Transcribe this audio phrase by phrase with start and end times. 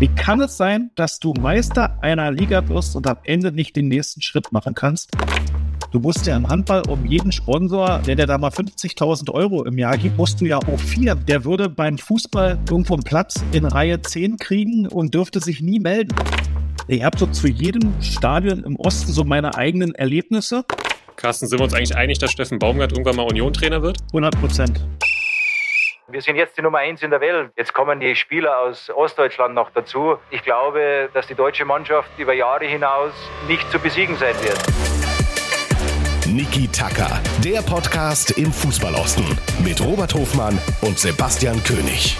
[0.00, 3.88] Wie kann es sein, dass du Meister einer Liga wirst und am Ende nicht den
[3.88, 5.10] nächsten Schritt machen kannst?
[5.90, 9.76] Du musst ja im Handball um jeden Sponsor, der dir da mal 50.000 Euro im
[9.76, 11.16] Jahr gibt, musst du ja auch vier.
[11.16, 15.80] Der würde beim Fußball irgendwo einen Platz in Reihe 10 kriegen und dürfte sich nie
[15.80, 16.14] melden.
[16.86, 20.64] Ich habe so zu jedem Stadion im Osten so meine eigenen Erlebnisse.
[21.16, 23.98] Carsten, sind wir uns eigentlich einig, dass Steffen Baumgart irgendwann mal Union-Trainer wird?
[24.12, 24.80] 100 Prozent.
[26.10, 27.50] Wir sind jetzt die Nummer eins in der Welt.
[27.54, 30.16] Jetzt kommen die Spieler aus Ostdeutschland noch dazu.
[30.30, 33.12] Ich glaube, dass die deutsche Mannschaft über Jahre hinaus
[33.46, 34.58] nicht zu besiegen sein wird.
[36.26, 42.16] Niki Tacker, der Podcast im Fußballosten mit Robert Hofmann und Sebastian König.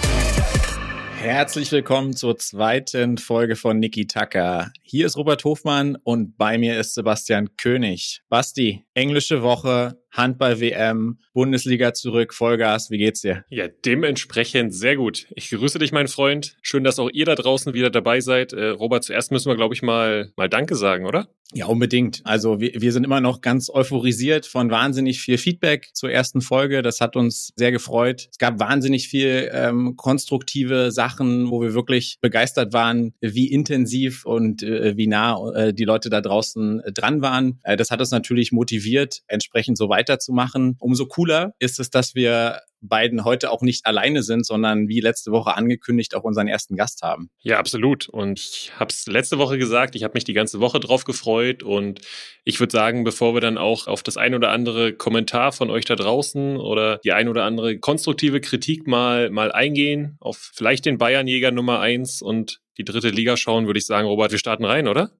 [1.19, 4.71] Herzlich willkommen zur zweiten Folge von Niki Tacker.
[4.83, 8.21] Hier ist Robert Hofmann und bei mir ist Sebastian König.
[8.29, 12.89] Basti, englische Woche, Handball-WM, Bundesliga zurück, Vollgas.
[12.91, 13.45] Wie geht's dir?
[13.49, 15.27] Ja, dementsprechend sehr gut.
[15.35, 16.57] Ich grüße dich, mein Freund.
[16.61, 18.53] Schön, dass auch ihr da draußen wieder dabei seid.
[18.53, 21.27] Äh, Robert, zuerst müssen wir, glaube ich, mal, mal Danke sagen, oder?
[21.51, 22.21] Ja, unbedingt.
[22.25, 26.83] Also wir, wir sind immer noch ganz euphorisiert von wahnsinnig viel Feedback zur ersten Folge.
[26.83, 28.27] Das hat uns sehr gefreut.
[28.31, 34.61] Es gab wahnsinnig viel ähm, konstruktive Sachen, wo wir wirklich begeistert waren, wie intensiv und
[34.61, 37.59] äh, wie nah äh, die Leute da draußen äh, dran waren.
[37.63, 40.75] Äh, das hat uns natürlich motiviert, entsprechend so weiterzumachen.
[40.79, 45.31] Umso cooler ist es, dass wir beiden heute auch nicht alleine sind, sondern wie letzte
[45.31, 47.29] Woche angekündigt auch unseren ersten Gast haben.
[47.41, 48.07] Ja, absolut.
[48.07, 51.61] Und ich habe es letzte Woche gesagt, ich habe mich die ganze Woche drauf gefreut
[51.61, 51.99] und
[52.45, 55.85] ich würde sagen, bevor wir dann auch auf das ein oder andere Kommentar von euch
[55.85, 60.97] da draußen oder die ein oder andere konstruktive Kritik mal, mal eingehen, auf vielleicht den
[60.97, 64.87] Bayernjäger Nummer eins und die dritte Liga schauen, würde ich sagen, Robert, wir starten rein,
[64.87, 65.11] oder?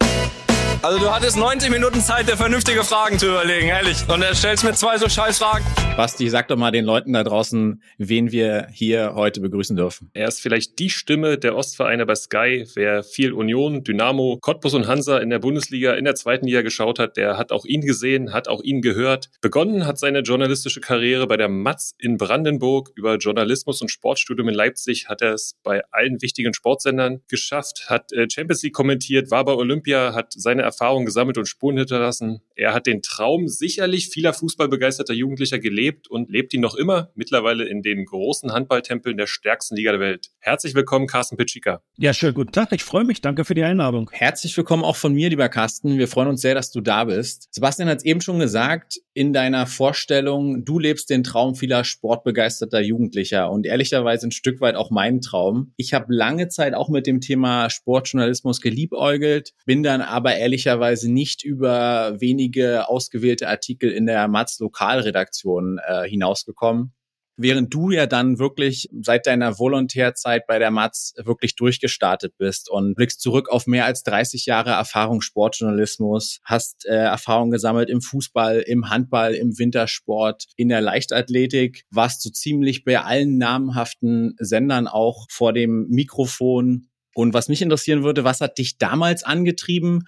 [0.81, 3.97] Also du hattest 90 Minuten Zeit, dir vernünftige Fragen zu überlegen, ehrlich.
[4.07, 5.65] Und er stellst mir zwei so scheiß Fragen.
[5.97, 10.09] Basti, sag doch mal den Leuten da draußen, wen wir hier heute begrüßen dürfen.
[10.13, 12.65] Er ist vielleicht die Stimme der Ostvereine bei Sky.
[12.75, 16.99] Wer viel Union, Dynamo, Cottbus und Hansa in der Bundesliga, in der zweiten Liga geschaut
[16.99, 19.29] hat, der hat auch ihn gesehen, hat auch ihn gehört.
[19.41, 22.91] Begonnen hat seine journalistische Karriere bei der Matz in Brandenburg.
[22.95, 28.13] Über Journalismus und Sportstudium in Leipzig hat er es bei allen wichtigen Sportsendern geschafft, hat
[28.13, 32.41] äh, Champions League kommentiert, war bei Olympia, hat seine Erfahrungen gesammelt und Spuren hinterlassen.
[32.55, 37.65] Er hat den Traum sicherlich vieler fußballbegeisterter Jugendlicher gelebt und lebt ihn noch immer, mittlerweile
[37.65, 40.29] in den großen Handballtempeln der stärksten Liga der Welt.
[40.39, 41.81] Herzlich willkommen, Carsten Pitschika.
[41.97, 42.71] Ja, schönen guten Tag.
[42.71, 43.21] Ich freue mich.
[43.21, 44.09] Danke für die Einladung.
[44.11, 45.97] Herzlich willkommen auch von mir, lieber Carsten.
[45.97, 47.47] Wir freuen uns sehr, dass du da bist.
[47.51, 52.79] Sebastian hat es eben schon gesagt, in deiner Vorstellung, du lebst den Traum vieler sportbegeisterter
[52.79, 55.73] Jugendlicher und ehrlicherweise ein Stück weit auch meinen Traum.
[55.75, 61.11] Ich habe lange Zeit auch mit dem Thema Sportjournalismus geliebäugelt, bin dann aber ehrlich ehrlicherweise
[61.11, 66.93] nicht über wenige ausgewählte Artikel in der Matz Lokalredaktion äh, hinausgekommen.
[67.41, 72.95] Während du ja dann wirklich seit deiner Volontärzeit bei der Matz wirklich durchgestartet bist und
[72.95, 78.59] blickst zurück auf mehr als 30 Jahre Erfahrung Sportjournalismus, hast äh, Erfahrung gesammelt im Fußball,
[78.59, 85.27] im Handball, im Wintersport, in der Leichtathletik, warst so ziemlich bei allen namhaften Sendern auch
[85.29, 86.89] vor dem Mikrofon.
[87.15, 90.03] Und was mich interessieren würde, was hat dich damals angetrieben?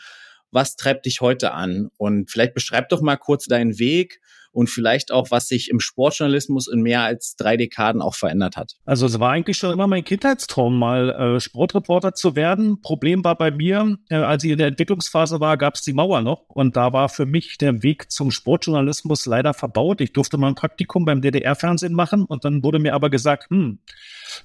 [0.51, 1.89] Was treibt dich heute an?
[1.97, 4.19] Und vielleicht beschreib doch mal kurz deinen Weg
[4.51, 8.75] und vielleicht auch, was sich im Sportjournalismus in mehr als drei Dekaden auch verändert hat.
[8.85, 12.81] Also es war eigentlich schon immer mein Kindheitstraum, mal äh, Sportreporter zu werden.
[12.81, 16.21] Problem war bei mir, äh, als ich in der Entwicklungsphase war, gab es die Mauer
[16.21, 20.01] noch und da war für mich der Weg zum Sportjournalismus leider verbaut.
[20.01, 23.79] Ich durfte mal ein Praktikum beim DDR-Fernsehen machen und dann wurde mir aber gesagt, hm,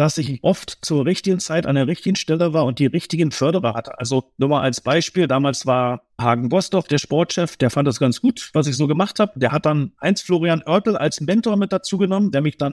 [0.00, 3.74] dass ich oft zur richtigen Zeit an der richtigen Stelle war und die richtigen Förderer
[3.74, 3.98] hatte.
[3.98, 8.22] Also nur mal als Beispiel, damals war Hagen Bosdorf, der Sportchef, der fand das ganz
[8.22, 9.38] gut, was ich so gemacht habe.
[9.38, 12.72] Der hat dann Heinz Florian Oertel als Mentor mit dazu genommen, der mich dann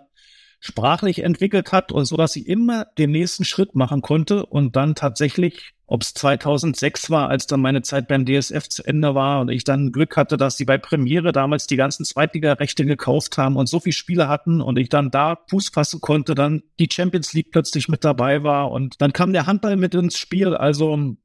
[0.62, 4.96] sprachlich entwickelt hat und so, dass ich immer den nächsten Schritt machen konnte und dann
[4.96, 9.50] tatsächlich ob es 2006 war, als dann meine Zeit beim DSF zu Ende war und
[9.50, 13.68] ich dann Glück hatte, dass sie bei Premiere damals die ganzen Zweitliga-Rechte gekauft haben und
[13.68, 17.52] so viele Spiele hatten und ich dann da Fuß fassen konnte, dann die Champions League
[17.52, 20.54] plötzlich mit dabei war und dann kam der Handball mit ins Spiel.
[20.54, 21.16] Also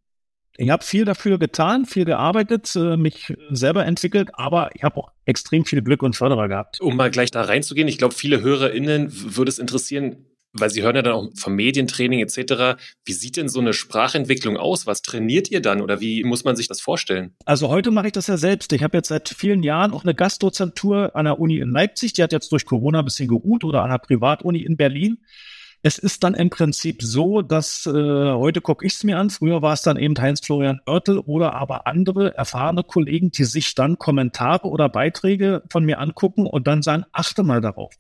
[0.57, 5.11] ich habe viel dafür getan, viel gearbeitet, äh, mich selber entwickelt, aber ich habe auch
[5.25, 6.81] extrem viel Glück und Förderer gehabt.
[6.81, 10.97] Um mal gleich da reinzugehen, ich glaube, viele HörerInnen würde es interessieren, weil Sie hören
[10.97, 12.81] ja dann auch vom Medientraining etc.
[13.05, 14.87] Wie sieht denn so eine Sprachentwicklung aus?
[14.87, 17.35] Was trainiert ihr dann oder wie muss man sich das vorstellen?
[17.45, 18.73] Also heute mache ich das ja selbst.
[18.73, 22.13] Ich habe jetzt seit vielen Jahren auch eine Gastdozentur an der Uni in Leipzig.
[22.13, 25.19] Die hat jetzt durch Corona ein bisschen geruht oder an der Privatuni in Berlin.
[25.85, 29.31] Es ist dann im Prinzip so, dass äh, heute gucke ich es mir an.
[29.31, 33.99] Früher war es dann eben Heinz-Florian Oertel oder aber andere erfahrene Kollegen, die sich dann
[33.99, 37.93] Kommentare oder Beiträge von mir angucken und dann sagen, achte mal darauf.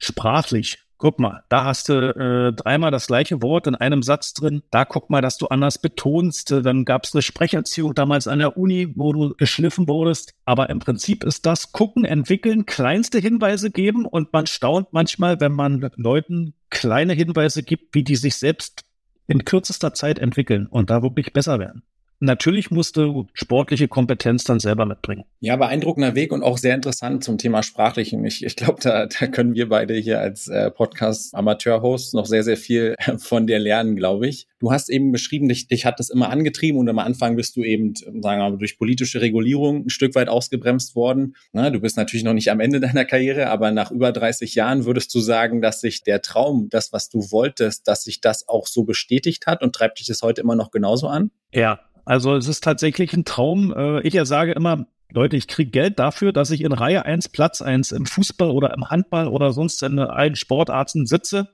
[0.00, 4.62] Sprachlich, guck mal, da hast du äh, dreimal das gleiche Wort in einem Satz drin.
[4.70, 6.50] Da guck mal, dass du anders betonst.
[6.50, 10.32] Dann gab es eine Sprecherziehung damals an der Uni, wo du geschliffen wurdest.
[10.46, 15.52] Aber im Prinzip ist das gucken, entwickeln, kleinste Hinweise geben und man staunt manchmal, wenn
[15.52, 18.86] man Leuten kleine Hinweise gibt, wie die sich selbst
[19.26, 21.82] in kürzester Zeit entwickeln und da wirklich besser werden.
[22.20, 25.24] Natürlich musste sportliche Kompetenz dann selber mitbringen.
[25.40, 28.24] Ja, beeindruckender Weg und auch sehr interessant zum Thema Sprachlichen.
[28.24, 32.56] Ich, ich glaube, da, da können wir beide hier als äh, Podcast-Amateur-Hosts noch sehr, sehr
[32.56, 34.48] viel von dir lernen, glaube ich.
[34.60, 37.62] Du hast eben beschrieben, dich, dich hat das immer angetrieben und am Anfang bist du
[37.62, 41.36] eben, sagen wir mal, durch politische Regulierung ein Stück weit ausgebremst worden.
[41.52, 44.86] Na, du bist natürlich noch nicht am Ende deiner Karriere, aber nach über 30 Jahren
[44.86, 48.66] würdest du sagen, dass sich der Traum, das, was du wolltest, dass sich das auch
[48.66, 51.30] so bestätigt hat und treibt dich das heute immer noch genauso an?
[51.52, 53.72] Ja, also es ist tatsächlich ein Traum.
[53.74, 57.28] Äh, ich ja sage immer, Leute, ich kriege Geld dafür, dass ich in Reihe 1,
[57.28, 61.48] Platz 1 im Fußball oder im Handball oder sonst in allen Sportarten sitze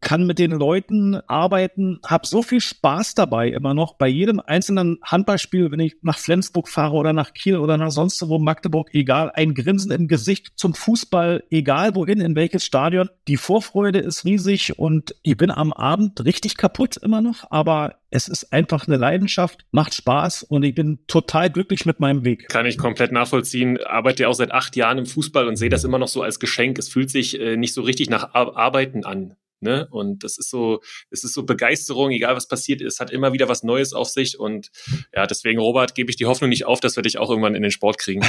[0.00, 4.98] kann mit den Leuten arbeiten, habe so viel Spaß dabei immer noch bei jedem einzelnen
[5.04, 9.30] Handballspiel, wenn ich nach Flensburg fahre oder nach Kiel oder nach sonst wo Magdeburg, egal,
[9.34, 13.08] ein Grinsen im Gesicht zum Fußball, egal wohin, in welches Stadion.
[13.28, 18.28] Die Vorfreude ist riesig und ich bin am Abend richtig kaputt immer noch, aber es
[18.28, 22.48] ist einfach eine Leidenschaft, macht Spaß und ich bin total glücklich mit meinem Weg.
[22.48, 23.78] Kann ich komplett nachvollziehen.
[23.84, 26.40] Arbeite ja auch seit acht Jahren im Fußball und sehe das immer noch so als
[26.40, 26.78] Geschenk.
[26.78, 29.36] Es fühlt sich äh, nicht so richtig nach Arbeiten an.
[29.60, 29.86] Ne?
[29.90, 30.80] Und das ist so,
[31.10, 34.38] es ist so Begeisterung, egal was passiert ist, hat immer wieder was Neues auf sich.
[34.38, 34.70] Und
[35.14, 37.62] ja, deswegen, Robert, gebe ich die Hoffnung nicht auf, dass wir dich auch irgendwann in
[37.62, 38.24] den Sport kriegen.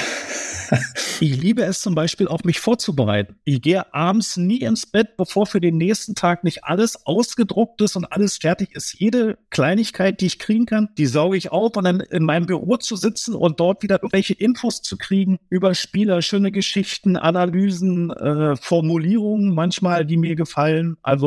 [1.21, 3.35] ich liebe es zum Beispiel auch, mich vorzubereiten.
[3.45, 7.95] Ich gehe abends nie ins Bett, bevor für den nächsten Tag nicht alles ausgedruckt ist
[7.95, 8.99] und alles fertig ist.
[8.99, 12.75] Jede Kleinigkeit, die ich kriegen kann, die sauge ich auf und dann in meinem Büro
[12.77, 18.55] zu sitzen und dort wieder irgendwelche Infos zu kriegen über Spieler, schöne Geschichten, Analysen, äh,
[18.57, 20.97] Formulierungen manchmal, die mir gefallen.
[21.01, 21.20] Also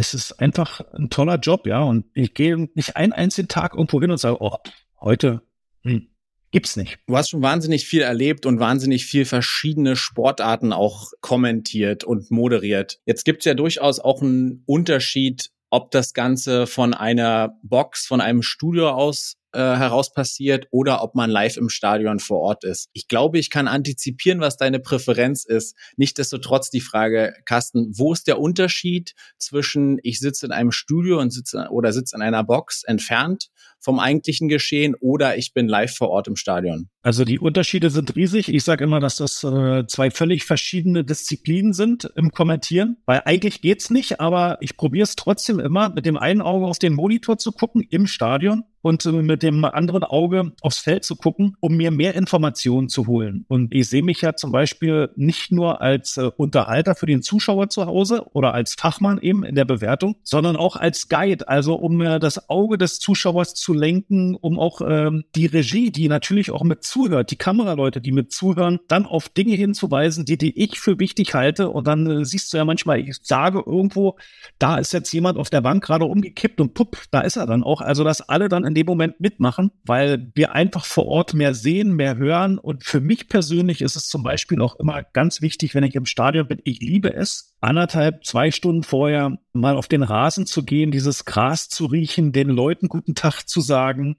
[0.00, 1.82] es ist einfach ein toller Job, ja.
[1.82, 4.56] Und ich gehe nicht einen einzigen Tag irgendwo hin und sage, oh,
[4.98, 5.42] heute
[5.82, 6.08] hm,
[6.50, 6.98] gibt's nicht.
[7.06, 12.98] Du hast schon wahnsinnig viel erlebt und wahnsinnig viel verschiedene Sportarten auch kommentiert und moderiert.
[13.04, 18.42] Jetzt gibt's ja durchaus auch einen Unterschied, ob das Ganze von einer Box, von einem
[18.42, 22.88] Studio aus äh, heraus passiert oder ob man live im Stadion vor Ort ist.
[22.92, 25.76] Ich glaube, ich kann antizipieren, was deine Präferenz ist.
[25.96, 31.32] Nichtsdestotrotz die Frage, Carsten, wo ist der Unterschied zwischen ich sitze in einem Studio und
[31.32, 33.50] sitze oder sitze in einer Box entfernt
[33.80, 36.88] vom eigentlichen Geschehen oder ich bin live vor Ort im Stadion?
[37.02, 38.52] Also die Unterschiede sind riesig.
[38.52, 43.62] Ich sage immer, dass das äh, zwei völlig verschiedene Disziplinen sind im Kommentieren, weil eigentlich
[43.62, 47.38] geht's nicht, aber ich probiere es trotzdem immer, mit dem einen Auge auf den Monitor
[47.38, 51.76] zu gucken im Stadion und äh, mit dem anderen Auge aufs Feld zu gucken, um
[51.76, 53.44] mir mehr Informationen zu holen.
[53.48, 57.68] Und ich sehe mich ja zum Beispiel nicht nur als äh, Unterhalter für den Zuschauer
[57.68, 62.00] zu Hause oder als Fachmann eben in der Bewertung, sondern auch als Guide, also um
[62.00, 66.62] äh, das Auge des Zuschauers zu lenken, um auch ähm, die Regie, die natürlich auch
[66.62, 70.98] mit zuhört, die Kameraleute, die mit zuhören, dann auf Dinge hinzuweisen, die, die ich für
[70.98, 71.70] wichtig halte.
[71.70, 74.16] Und dann äh, siehst du ja manchmal, ich sage irgendwo,
[74.58, 77.62] da ist jetzt jemand auf der Bank gerade umgekippt und pupp, da ist er dann
[77.62, 77.80] auch.
[77.80, 81.94] Also, dass alle dann in dem Moment mitmachen, weil wir einfach vor Ort mehr sehen,
[81.94, 82.58] mehr hören.
[82.58, 86.06] Und für mich persönlich ist es zum Beispiel auch immer ganz wichtig, wenn ich im
[86.06, 90.90] Stadion bin, ich liebe es, anderthalb, zwei Stunden vorher mal auf den Rasen zu gehen,
[90.90, 94.16] dieses Gras zu riechen, den Leuten guten Tag zu sagen,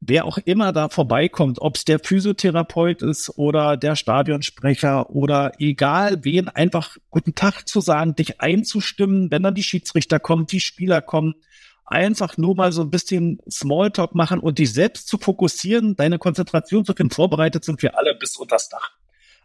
[0.00, 6.24] wer auch immer da vorbeikommt, ob es der Physiotherapeut ist oder der Stadionsprecher oder egal
[6.24, 11.00] wen, einfach guten Tag zu sagen, dich einzustimmen, wenn dann die Schiedsrichter kommen, die Spieler
[11.00, 11.34] kommen,
[11.84, 16.84] einfach nur mal so ein bisschen Smalltalk machen und dich selbst zu fokussieren, deine Konzentration
[16.84, 17.14] zu finden.
[17.14, 18.90] Vorbereitet sind wir alle bis unter das Dach.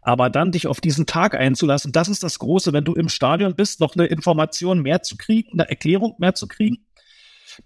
[0.08, 3.54] Aber dann dich auf diesen Tag einzulassen, das ist das Große, wenn du im Stadion
[3.54, 6.78] bist, noch eine Information mehr zu kriegen, eine Erklärung mehr zu kriegen.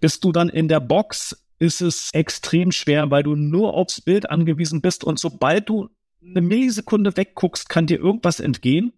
[0.01, 4.29] Bist du dann in der Box, ist es extrem schwer, weil du nur aufs Bild
[4.29, 8.93] angewiesen bist und sobald du eine Millisekunde wegguckst, kann dir irgendwas entgehen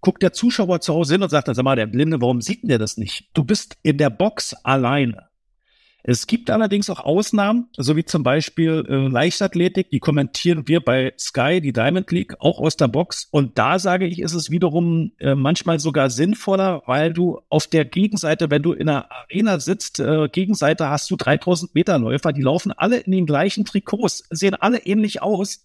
[0.00, 2.68] guckt der Zuschauer zu Hause hin und sagt, sag mal, der Blinde, warum sieht denn
[2.70, 3.30] der das nicht?
[3.34, 5.28] Du bist in der Box alleine.
[6.04, 11.12] Es gibt allerdings auch Ausnahmen, so wie zum Beispiel äh, Leichtathletik, die kommentieren wir bei
[11.16, 13.28] Sky, die Diamond League, auch aus der Box.
[13.30, 17.84] Und da sage ich, ist es wiederum äh, manchmal sogar sinnvoller, weil du auf der
[17.84, 22.42] Gegenseite, wenn du in einer Arena sitzt, äh, Gegenseite hast du 3000 Meter Läufer, die
[22.42, 25.64] laufen alle in den gleichen Trikots, sehen alle ähnlich aus.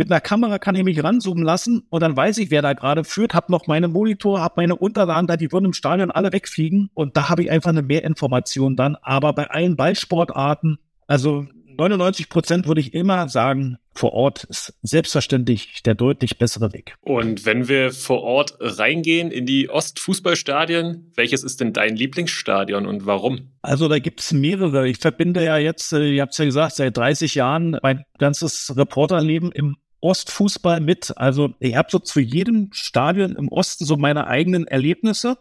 [0.00, 3.04] Mit einer Kamera kann ich mich ranzoomen lassen und dann weiß ich, wer da gerade
[3.04, 6.88] führt, hab noch meine Monitor, hab meine Unterlagen da, die würden im Stadion alle wegfliegen
[6.94, 8.96] und da habe ich einfach eine Mehrinformation dann.
[9.02, 11.44] Aber bei allen Ballsportarten, also
[11.76, 16.94] 99 Prozent würde ich immer sagen, vor Ort ist selbstverständlich der deutlich bessere Weg.
[17.02, 23.04] Und wenn wir vor Ort reingehen in die Ostfußballstadien, welches ist denn dein Lieblingsstadion und
[23.04, 23.50] warum?
[23.60, 24.88] Also da gibt's mehrere.
[24.88, 29.52] Ich verbinde ja jetzt, äh, ihr habt ja gesagt, seit 30 Jahren mein ganzes Reporterleben
[29.52, 31.12] im Ostfußball mit.
[31.16, 35.38] Also ich habe so zu jedem Stadion im Osten so meine eigenen Erlebnisse.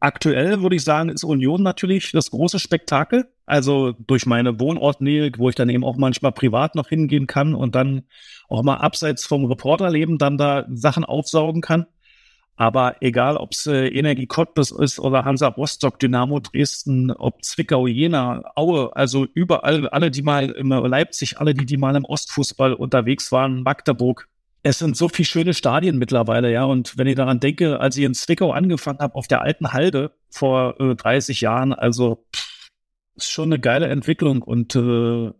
[0.00, 3.28] Aktuell würde ich sagen, ist Union natürlich das große Spektakel.
[3.46, 7.74] Also durch meine Wohnortnähe, wo ich dann eben auch manchmal privat noch hingehen kann und
[7.74, 8.02] dann
[8.48, 11.86] auch mal abseits vom Reporterleben dann da Sachen aufsaugen kann.
[12.58, 17.86] Aber egal, ob es äh, Energie Cottbus ist oder Hansa Rostock, Dynamo Dresden, ob Zwickau,
[17.86, 22.74] Jena, Aue, also überall, alle, die mal im Leipzig, alle, die, die mal im Ostfußball
[22.74, 24.28] unterwegs waren, Magdeburg,
[24.64, 26.64] es sind so viele schöne Stadien mittlerweile, ja.
[26.64, 30.10] Und wenn ich daran denke, als ich in Zwickau angefangen habe, auf der alten Halde
[30.28, 32.70] vor äh, 30 Jahren, also pff,
[33.14, 35.30] ist schon eine geile Entwicklung und äh,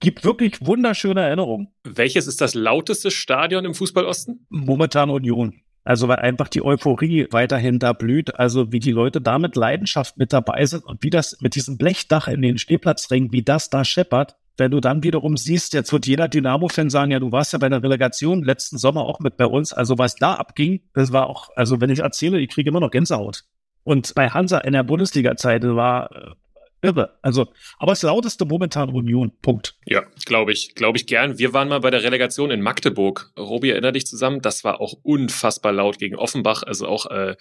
[0.00, 1.68] gibt wirklich wunderschöne Erinnerungen.
[1.84, 4.44] Welches ist das lauteste Stadion im Fußballosten?
[4.48, 5.62] Momentan Union.
[5.88, 10.18] Also weil einfach die Euphorie weiterhin da blüht, also wie die Leute da mit Leidenschaft
[10.18, 13.86] mit dabei sind und wie das mit diesem Blechdach in den Stehplatzringen, wie das da
[13.86, 17.58] scheppert, wenn du dann wiederum siehst, jetzt wird jeder Dynamo-Fan sagen, ja, du warst ja
[17.58, 19.72] bei der Relegation letzten Sommer auch mit bei uns.
[19.72, 22.90] Also was da abging, das war auch, also wenn ich erzähle, ich kriege immer noch
[22.90, 23.44] Gänsehaut.
[23.82, 26.34] Und bei Hansa in der Bundesliga-Zeit war äh,
[26.82, 27.18] irre.
[27.22, 29.32] Also, aber das lauteste momentan Union.
[29.42, 29.76] Punkt.
[29.84, 31.38] Ja, glaube ich, glaube ich gern.
[31.38, 33.32] Wir waren mal bei der Relegation in Magdeburg.
[33.38, 34.40] Robi, erinnere dich zusammen.
[34.40, 36.62] Das war auch unfassbar laut gegen Offenbach.
[36.62, 37.36] Also auch äh,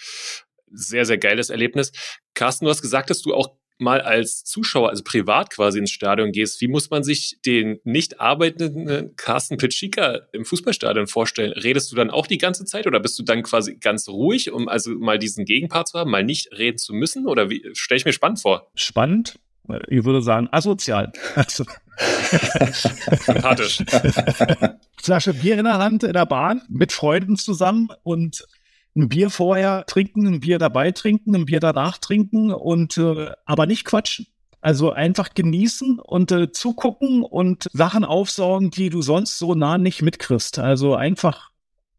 [0.71, 1.91] sehr, sehr geiles Erlebnis.
[2.33, 6.31] Carsten, du hast gesagt, dass du auch mal als Zuschauer, also privat quasi ins Stadion
[6.31, 11.53] gehst, wie muss man sich den nicht arbeitenden Carsten Pitschika im Fußballstadion vorstellen?
[11.53, 14.67] Redest du dann auch die ganze Zeit oder bist du dann quasi ganz ruhig, um
[14.67, 17.27] also mal diesen Gegenpart zu haben, mal nicht reden zu müssen?
[17.27, 18.71] Oder wie stelle ich mir spannend vor?
[18.75, 19.39] Spannend.
[19.89, 21.11] Ich würde sagen, asozial.
[21.35, 21.65] Also.
[23.25, 23.83] Sympathisch.
[25.01, 28.45] Flasche Bier in der Hand in der Bahn mit Freunden zusammen und
[28.97, 33.65] ein Bier vorher trinken, ein Bier dabei trinken, ein Bier danach trinken und äh, aber
[33.65, 34.27] nicht quatschen.
[34.59, 40.01] Also einfach genießen und äh, zugucken und Sachen aufsaugen, die du sonst so nah nicht
[40.01, 40.57] mitkriegst.
[40.59, 41.51] Also einfach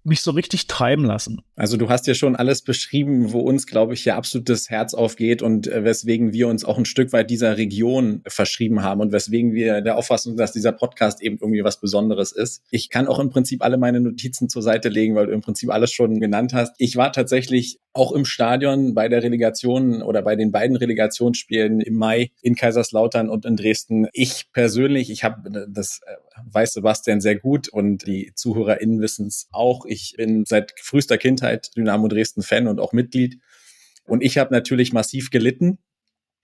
[0.05, 1.43] mich so richtig treiben lassen.
[1.57, 4.95] Also du hast ja schon alles beschrieben, wo uns, glaube ich, ja absolut das Herz
[4.95, 9.13] aufgeht und äh, weswegen wir uns auch ein Stück weit dieser Region verschrieben haben und
[9.13, 12.63] weswegen wir der Auffassung, dass dieser Podcast eben irgendwie was Besonderes ist.
[12.71, 15.71] Ich kann auch im Prinzip alle meine Notizen zur Seite legen, weil du im Prinzip
[15.71, 16.75] alles schon genannt hast.
[16.79, 21.95] Ich war tatsächlich auch im Stadion bei der Relegation oder bei den beiden Relegationsspielen im
[21.95, 24.07] Mai in Kaiserslautern und in Dresden.
[24.13, 26.13] Ich persönlich, ich habe das äh,
[26.47, 29.85] weiß Sebastian sehr gut und die ZuhörerInnen wissen es auch.
[29.87, 33.41] Ich bin seit frühester Kindheit Dynamo Dresden Fan und auch Mitglied.
[34.05, 35.79] Und ich habe natürlich massiv gelitten,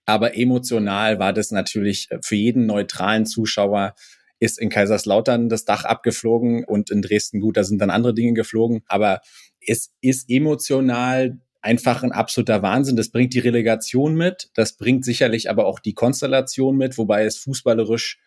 [0.05, 3.95] aber emotional war das natürlich für jeden neutralen Zuschauer
[4.39, 8.33] ist in Kaiserslautern das Dach abgeflogen und in Dresden gut, da sind dann andere Dinge
[8.33, 8.83] geflogen.
[8.87, 9.21] Aber
[9.65, 12.95] es ist emotional einfach ein absoluter Wahnsinn.
[12.95, 17.37] Das bringt die Relegation mit, das bringt sicherlich aber auch die Konstellation mit, wobei es
[17.37, 18.19] fußballerisch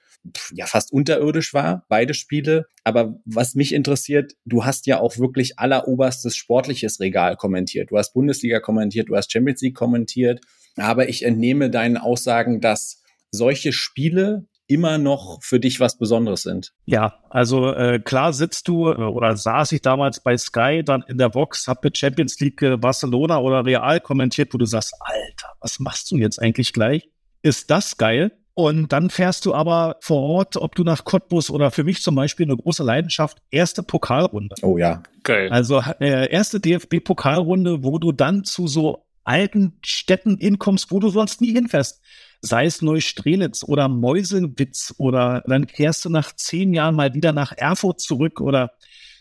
[0.53, 2.67] ja fast unterirdisch war, beide Spiele.
[2.85, 7.91] Aber was mich interessiert, du hast ja auch wirklich alleroberstes sportliches Regal kommentiert.
[7.91, 10.41] Du hast Bundesliga kommentiert, du hast Champions League kommentiert.
[10.77, 16.73] Aber ich entnehme deinen Aussagen, dass solche Spiele immer noch für dich was Besonderes sind.
[16.85, 21.17] Ja, also äh, klar sitzt du äh, oder saß ich damals bei Sky dann in
[21.17, 25.55] der Box, hab mit Champions League äh, Barcelona oder Real kommentiert, wo du sagst, Alter,
[25.61, 27.09] was machst du jetzt eigentlich gleich?
[27.43, 28.33] Ist das geil?
[28.59, 32.17] Und dann fährst du aber vor Ort, ob du nach Cottbus oder für mich zum
[32.17, 34.57] Beispiel eine große Leidenschaft, erste Pokalrunde.
[34.63, 35.05] Oh ja.
[35.23, 35.49] Geil.
[35.51, 41.41] Also äh, erste DFB-Pokalrunde, wo du dann zu so alten Städten hinkommst, wo du sonst
[41.41, 42.03] nie hinfährst
[42.41, 47.53] sei es Neustrelitz oder Meuselwitz oder dann kehrst du nach zehn Jahren mal wieder nach
[47.57, 48.73] Erfurt zurück oder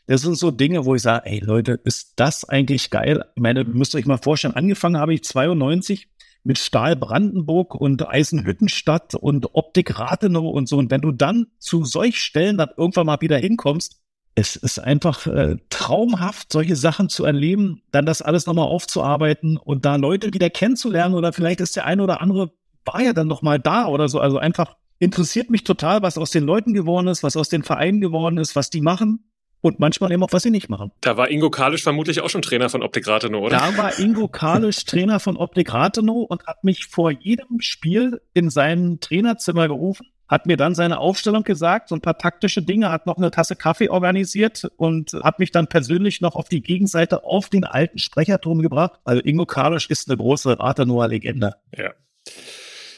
[0.07, 3.23] das sind so Dinge, wo ich sage, ey Leute, ist das eigentlich geil?
[3.35, 6.07] Ich meine, müsst ihr euch mal vorstellen, angefangen habe ich 92
[6.43, 10.77] mit Stahl Brandenburg und Eisenhüttenstadt und Optik Rathenow und so.
[10.77, 14.01] Und wenn du dann zu solch Stellen dann irgendwann mal wieder hinkommst,
[14.35, 19.83] es ist einfach äh, traumhaft, solche Sachen zu erleben, dann das alles nochmal aufzuarbeiten und
[19.83, 22.51] da Leute wieder kennenzulernen oder vielleicht ist der eine oder andere
[22.85, 24.19] war ja dann noch mal da oder so.
[24.19, 27.99] Also einfach interessiert mich total, was aus den Leuten geworden ist, was aus den Vereinen
[27.99, 29.27] geworden ist, was die machen
[29.61, 30.91] und manchmal eben auch, was sie nicht machen.
[31.01, 33.57] Da war Ingo Kalisch vermutlich auch schon Trainer von Optik Rathenow, oder?
[33.57, 38.49] Da war Ingo Kalisch Trainer von Optik Rathenow und hat mich vor jedem Spiel in
[38.49, 43.05] sein Trainerzimmer gerufen, hat mir dann seine Aufstellung gesagt, so ein paar taktische Dinge, hat
[43.05, 47.49] noch eine Tasse Kaffee organisiert und hat mich dann persönlich noch auf die Gegenseite auf
[47.49, 48.99] den alten Sprecherturm gebracht.
[49.05, 51.55] Also Ingo Kalisch ist eine große Rathenower Legende.
[51.75, 51.91] Ja.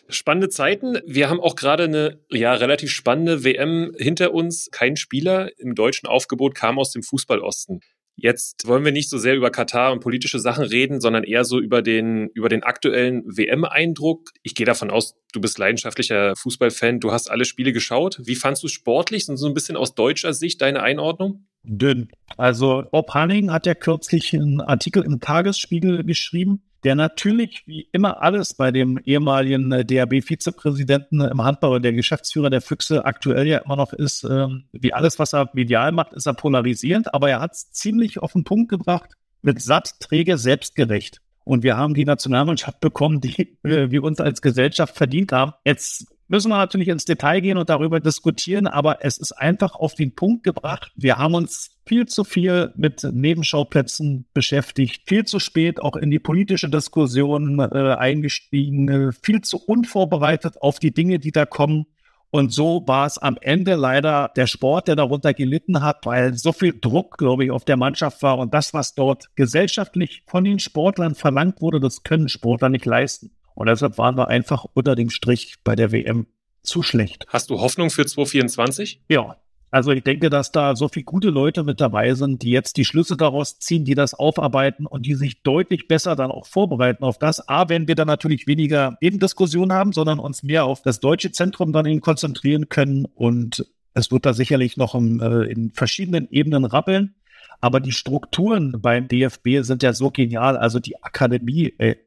[0.09, 0.97] Spannende Zeiten.
[1.05, 4.69] Wir haben auch gerade eine ja relativ spannende WM hinter uns.
[4.71, 7.81] Kein Spieler im deutschen Aufgebot kam aus dem Fußballosten.
[8.21, 11.59] Jetzt wollen wir nicht so sehr über Katar und politische Sachen reden, sondern eher so
[11.59, 14.31] über den, über den aktuellen WM-Eindruck.
[14.43, 16.99] Ich gehe davon aus, du bist leidenschaftlicher Fußballfan.
[16.99, 18.19] Du hast alle Spiele geschaut.
[18.23, 21.47] Wie fandst du sportlich und so ein bisschen aus deutscher Sicht deine Einordnung?
[21.63, 22.09] Dünn.
[22.35, 28.21] Also Bob Hanning hat ja kürzlich einen Artikel im Tagesspiegel geschrieben, der natürlich wie immer
[28.21, 33.59] alles bei dem ehemaligen äh, DRB-Vizepräsidenten im Handball und der Geschäftsführer der Füchse aktuell ja
[33.59, 37.41] immer noch ist, ähm, wie alles, was er medial macht, ist er polarisierend, aber er
[37.41, 41.21] hat es ziemlich auf den Punkt gebracht, mit satt, träge, selbstgerecht.
[41.43, 45.53] Und wir haben die Nationalmannschaft bekommen, die äh, wir uns als Gesellschaft verdient haben.
[45.65, 49.95] Jetzt müssen wir natürlich ins Detail gehen und darüber diskutieren, aber es ist einfach auf
[49.95, 50.91] den Punkt gebracht.
[50.95, 56.19] Wir haben uns viel zu viel mit Nebenschauplätzen beschäftigt, viel zu spät auch in die
[56.19, 61.87] politische Diskussion äh, eingestiegen, viel zu unvorbereitet auf die Dinge, die da kommen.
[62.31, 66.51] Und so war es am Ende leider der Sport, der darunter gelitten hat, weil so
[66.51, 68.37] viel Druck, glaube ich, auf der Mannschaft war.
[68.37, 73.31] Und das, was dort gesellschaftlich von den Sportlern verlangt wurde, das können Sportler nicht leisten.
[73.59, 76.27] Und deshalb waren wir einfach unter dem Strich bei der WM
[76.63, 77.25] zu schlecht.
[77.27, 79.01] Hast du Hoffnung für 2024?
[79.09, 79.35] Ja.
[79.69, 82.85] Also ich denke, dass da so viele gute Leute mit dabei sind, die jetzt die
[82.85, 87.19] Schlüsse daraus ziehen, die das aufarbeiten und die sich deutlich besser dann auch vorbereiten auf
[87.19, 87.49] das.
[87.49, 91.73] A, werden wir dann natürlich weniger Ebendiskussionen haben, sondern uns mehr auf das deutsche Zentrum
[91.73, 93.03] dann eben konzentrieren können.
[93.13, 97.13] Und es wird da sicherlich noch in, äh, in verschiedenen Ebenen rappeln.
[97.59, 100.55] Aber die Strukturen beim DFB sind ja so genial.
[100.55, 101.97] Also die Akademie, ey,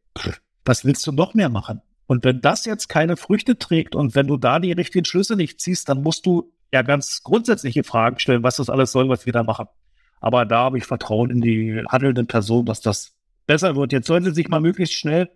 [0.65, 1.81] was willst du noch mehr machen?
[2.07, 5.61] Und wenn das jetzt keine Früchte trägt und wenn du da die richtigen Schlüsse nicht
[5.61, 9.33] ziehst, dann musst du ja ganz grundsätzliche Fragen stellen, was das alles soll, was wir
[9.33, 9.67] da machen.
[10.21, 13.15] Aber da habe ich Vertrauen in die handelnden Personen, dass das
[13.47, 13.93] besser wird.
[13.93, 15.31] Jetzt sollte sich mal möglichst schnell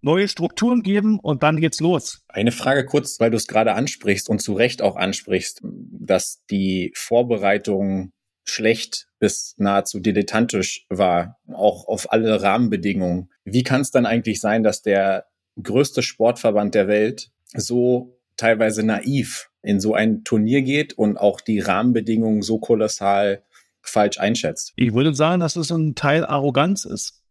[0.00, 2.22] neue Strukturen geben und dann geht's los.
[2.28, 6.92] Eine Frage kurz, weil du es gerade ansprichst und zu Recht auch ansprichst, dass die
[6.94, 8.12] Vorbereitung
[8.44, 13.30] schlecht bis nahezu dilettantisch war, auch auf alle Rahmenbedingungen.
[13.52, 15.26] Wie kann es dann eigentlich sein, dass der
[15.62, 21.60] größte Sportverband der Welt so teilweise naiv in so ein Turnier geht und auch die
[21.60, 23.42] Rahmenbedingungen so kolossal
[23.82, 24.72] falsch einschätzt?
[24.76, 27.22] Ich würde sagen, dass es ein Teil Arroganz ist.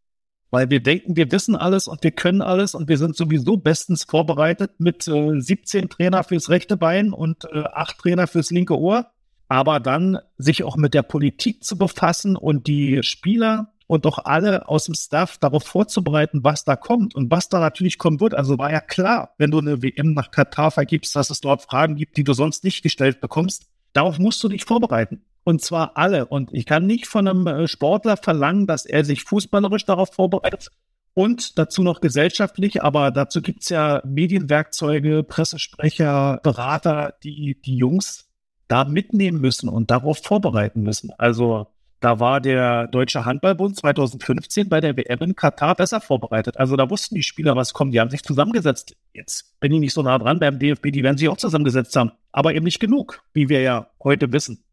[0.50, 4.06] Weil wir denken, wir wissen alles und wir können alles und wir sind sowieso bestens
[4.06, 9.12] vorbereitet mit äh, 17 Trainer fürs rechte Bein und äh, 8 Trainer fürs linke Ohr
[9.48, 14.68] aber dann sich auch mit der Politik zu befassen und die Spieler und auch alle
[14.68, 18.36] aus dem Staff darauf vorzubereiten, was da kommt und was da natürlich kommen wird.
[18.36, 21.96] Also war ja klar, wenn du eine WM nach Katar vergibst, dass es dort Fragen
[21.96, 23.68] gibt, die du sonst nicht gestellt bekommst.
[23.94, 25.24] Darauf musst du dich vorbereiten.
[25.44, 26.26] Und zwar alle.
[26.26, 30.72] Und ich kann nicht von einem äh, Sportler verlangen, dass er sich fußballerisch darauf vorbereitet
[31.14, 32.84] und dazu noch gesellschaftlich.
[32.84, 38.30] Aber dazu gibt's ja Medienwerkzeuge, Pressesprecher, Berater, die die Jungs
[38.68, 41.12] da mitnehmen müssen und darauf vorbereiten müssen.
[41.18, 41.68] Also
[42.00, 46.58] da war der Deutsche Handballbund 2015 bei der WM in Katar besser vorbereitet.
[46.58, 47.94] Also da wussten die Spieler, was kommt.
[47.94, 48.96] Die haben sich zusammengesetzt.
[49.14, 52.12] Jetzt bin ich nicht so nah dran beim DFB, die werden sich auch zusammengesetzt haben.
[52.32, 54.64] Aber eben nicht genug, wie wir ja heute wissen.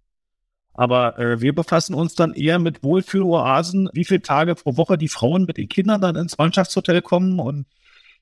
[0.74, 5.08] Aber äh, wir befassen uns dann eher mit Wohlfühloasen, wie viele Tage pro Woche die
[5.08, 7.66] Frauen mit den Kindern dann ins Mannschaftshotel kommen und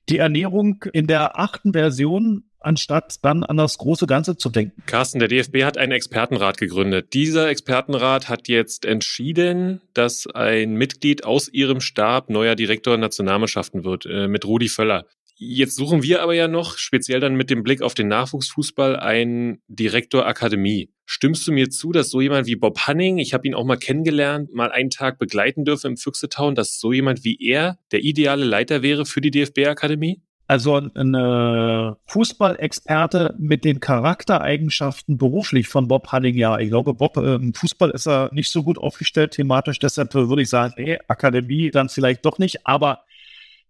[0.07, 4.81] die Ernährung in der achten Version anstatt dann an das große Ganze zu denken.
[4.85, 7.13] Carsten, der DFB hat einen Expertenrat gegründet.
[7.13, 14.05] Dieser Expertenrat hat jetzt entschieden, dass ein Mitglied aus ihrem Stab neuer Direktor Nationalmannschaften wird,
[14.05, 15.05] äh, mit Rudi Völler.
[15.35, 19.61] Jetzt suchen wir aber ja noch, speziell dann mit dem Blick auf den Nachwuchsfußball, einen
[19.67, 20.89] Direktor Akademie.
[21.05, 23.77] Stimmst du mir zu, dass so jemand wie Bob Hanning, ich habe ihn auch mal
[23.77, 28.45] kennengelernt, mal einen Tag begleiten dürfen im Füchsetown, dass so jemand wie er der ideale
[28.45, 30.21] Leiter wäre für die DFB-Akademie?
[30.53, 37.55] Also ein Fußballexperte mit den Charaktereigenschaften beruflich von Bob Hanning, ja, ich glaube, Bob im
[37.55, 41.89] Fußball ist er nicht so gut aufgestellt thematisch, deshalb würde ich sagen, nee, Akademie dann
[41.89, 42.99] vielleicht doch nicht, aber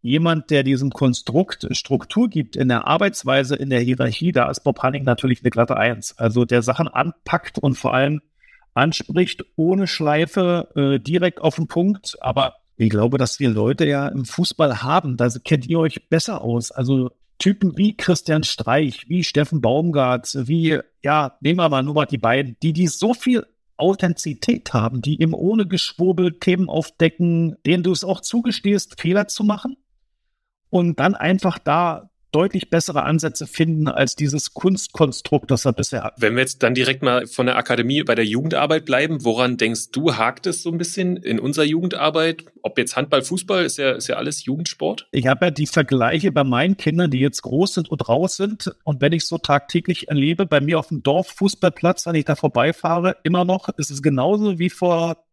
[0.02, 4.84] jemand, der diesem Konstrukt Struktur gibt in der Arbeitsweise, in der Hierarchie, da ist Bob
[4.84, 6.18] Hanning natürlich eine glatte Eins.
[6.18, 8.20] Also der Sachen anpackt und vor allem
[8.74, 14.08] anspricht, ohne Schleife, äh, direkt auf den Punkt, aber ich glaube, dass wir Leute ja
[14.08, 16.72] im Fußball haben, da kennt ihr euch besser aus.
[16.72, 22.06] Also Typen wie Christian Streich, wie Steffen Baumgart, wie, ja, nehmen wir mal nur mal
[22.06, 23.46] die beiden, die, die so viel
[23.78, 29.44] Authentizität haben, die eben ohne Geschwurbel Themen aufdecken, denen du es auch zugestehst, Fehler zu
[29.44, 29.78] machen
[30.70, 36.16] und dann einfach da deutlich bessere Ansätze finden als dieses Kunstkonstrukt, das er bisher hat.
[36.18, 39.92] Wenn wir jetzt dann direkt mal von der Akademie bei der Jugendarbeit bleiben, woran denkst
[39.92, 42.46] du, hakt es so ein bisschen in unserer Jugendarbeit?
[42.62, 45.08] Ob jetzt Handball, Fußball, ist ja, ist ja alles Jugendsport?
[45.12, 48.76] Ich habe ja die Vergleiche bei meinen Kindern, die jetzt groß sind und raus sind.
[48.84, 53.18] Und wenn ich so tagtäglich erlebe, bei mir auf dem Dorffußballplatz, wenn ich da vorbeifahre,
[53.24, 55.24] immer noch ist es genauso wie vor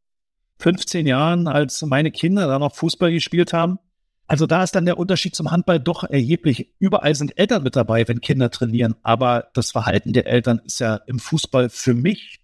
[0.59, 3.79] 15 Jahren, als meine Kinder da noch Fußball gespielt haben.
[4.31, 6.73] Also da ist dann der Unterschied zum Handball doch erheblich.
[6.79, 11.01] Überall sind Eltern mit dabei, wenn Kinder trainieren, aber das Verhalten der Eltern ist ja
[11.09, 12.39] im Fußball für mich,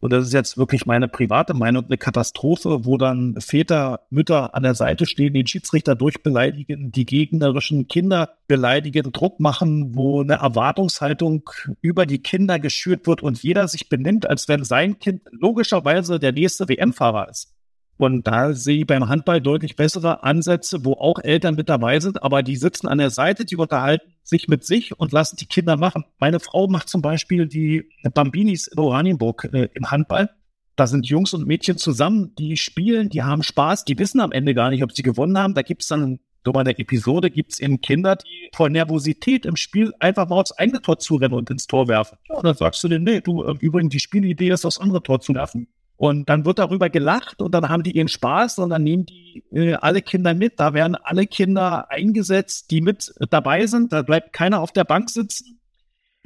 [0.00, 4.62] und das ist jetzt wirklich meine private Meinung, eine Katastrophe, wo dann Väter, Mütter an
[4.62, 11.48] der Seite stehen, den Schiedsrichter durchbeleidigen, die gegnerischen Kinder beleidigen, Druck machen, wo eine Erwartungshaltung
[11.80, 16.32] über die Kinder geschürt wird und jeder sich benimmt, als wenn sein Kind logischerweise der
[16.32, 17.54] nächste WM-Fahrer ist.
[17.98, 22.22] Und da sehe ich beim Handball deutlich bessere Ansätze, wo auch Eltern mit dabei sind,
[22.22, 25.76] aber die sitzen an der Seite, die unterhalten sich mit sich und lassen die Kinder
[25.76, 26.04] machen.
[26.18, 30.30] Meine Frau macht zum Beispiel die Bambinis in Oranienburg äh, im Handball.
[30.74, 34.54] Da sind Jungs und Mädchen zusammen, die spielen, die haben Spaß, die wissen am Ende
[34.54, 35.54] gar nicht, ob sie gewonnen haben.
[35.54, 39.46] Da gibt es dann so bei der Episode gibt es eben Kinder, die vor Nervosität
[39.46, 42.18] im Spiel einfach mal aufs eigene Tor zurennen und ins Tor werfen.
[42.28, 45.02] Ja, und dann sagst du denen, nee, du, äh, übrigens, die Spielidee ist, aufs andere
[45.02, 45.68] Tor zu werfen.
[45.96, 49.44] Und dann wird darüber gelacht und dann haben die ihren Spaß und dann nehmen die
[49.52, 50.58] äh, alle Kinder mit.
[50.58, 53.92] Da werden alle Kinder eingesetzt, die mit dabei sind.
[53.92, 55.60] Da bleibt keiner auf der Bank sitzen.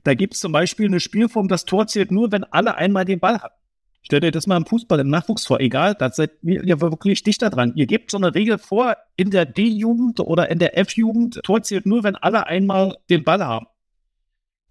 [0.02, 3.20] Da gibt es zum Beispiel eine Spielform, das Tor zählt nur, wenn alle einmal den
[3.20, 3.54] Ball haben.
[4.02, 5.58] Stellt euch das mal im Fußball, im Nachwuchs vor.
[5.58, 7.72] Egal, da seid ihr wirklich dichter dran.
[7.74, 11.86] Ihr gebt so eine Regel vor, in der D-Jugend oder in der F-Jugend, Tor zählt
[11.86, 13.66] nur, wenn alle einmal den Ball haben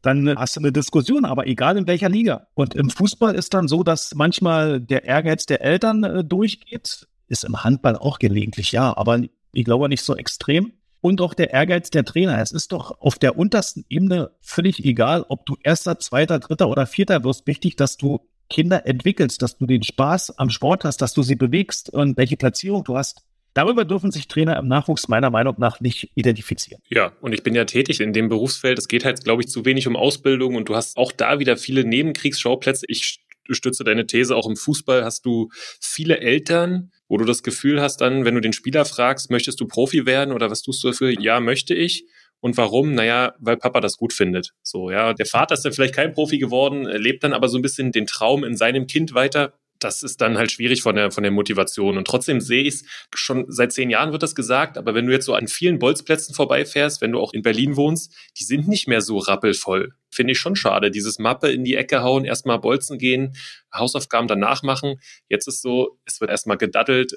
[0.05, 2.47] dann hast du eine Diskussion, aber egal in welcher Liga.
[2.53, 7.07] Und im Fußball ist dann so, dass manchmal der Ehrgeiz der Eltern äh, durchgeht.
[7.27, 9.19] Ist im Handball auch gelegentlich, ja, aber
[9.51, 10.73] ich glaube nicht so extrem.
[11.01, 12.41] Und auch der Ehrgeiz der Trainer.
[12.41, 16.87] Es ist doch auf der untersten Ebene völlig egal, ob du erster, zweiter, dritter oder
[16.87, 17.45] vierter wirst.
[17.45, 21.35] Wichtig, dass du Kinder entwickelst, dass du den Spaß am Sport hast, dass du sie
[21.35, 23.23] bewegst und welche Platzierung du hast.
[23.55, 26.81] Darüber dürfen sich Trainer im Nachwuchs meiner Meinung nach nicht identifizieren.
[26.89, 28.77] Ja, und ich bin ja tätig in dem Berufsfeld.
[28.77, 31.55] Es geht halt, glaube ich, zu wenig um Ausbildung und du hast auch da wieder
[31.55, 32.85] viele Nebenkriegsschauplätze.
[32.89, 35.05] Ich stütze deine These auch im Fußball.
[35.05, 39.31] Hast du viele Eltern, wo du das Gefühl hast, dann, wenn du den Spieler fragst,
[39.31, 41.17] möchtest du Profi werden oder was tust du dafür?
[41.17, 42.05] Ja, möchte ich.
[42.41, 42.93] Und warum?
[42.93, 44.51] Naja, weil Papa das gut findet.
[44.63, 45.13] So, ja.
[45.13, 48.05] Der Vater ist dann vielleicht kein Profi geworden, lebt dann aber so ein bisschen den
[48.05, 49.53] Traum in seinem Kind weiter
[49.85, 51.97] das ist dann halt schwierig von der, von der Motivation.
[51.97, 55.13] Und trotzdem sehe ich es, schon seit zehn Jahren wird das gesagt, aber wenn du
[55.13, 58.87] jetzt so an vielen Bolzplätzen vorbeifährst, wenn du auch in Berlin wohnst, die sind nicht
[58.87, 59.93] mehr so rappelvoll.
[60.09, 60.89] Finde ich schon schade.
[60.89, 63.35] Dieses Mappe in die Ecke hauen, erstmal bolzen gehen,
[63.71, 64.95] Hausaufgaben danach machen.
[65.29, 67.15] Jetzt ist so, es wird erstmal gedaddelt.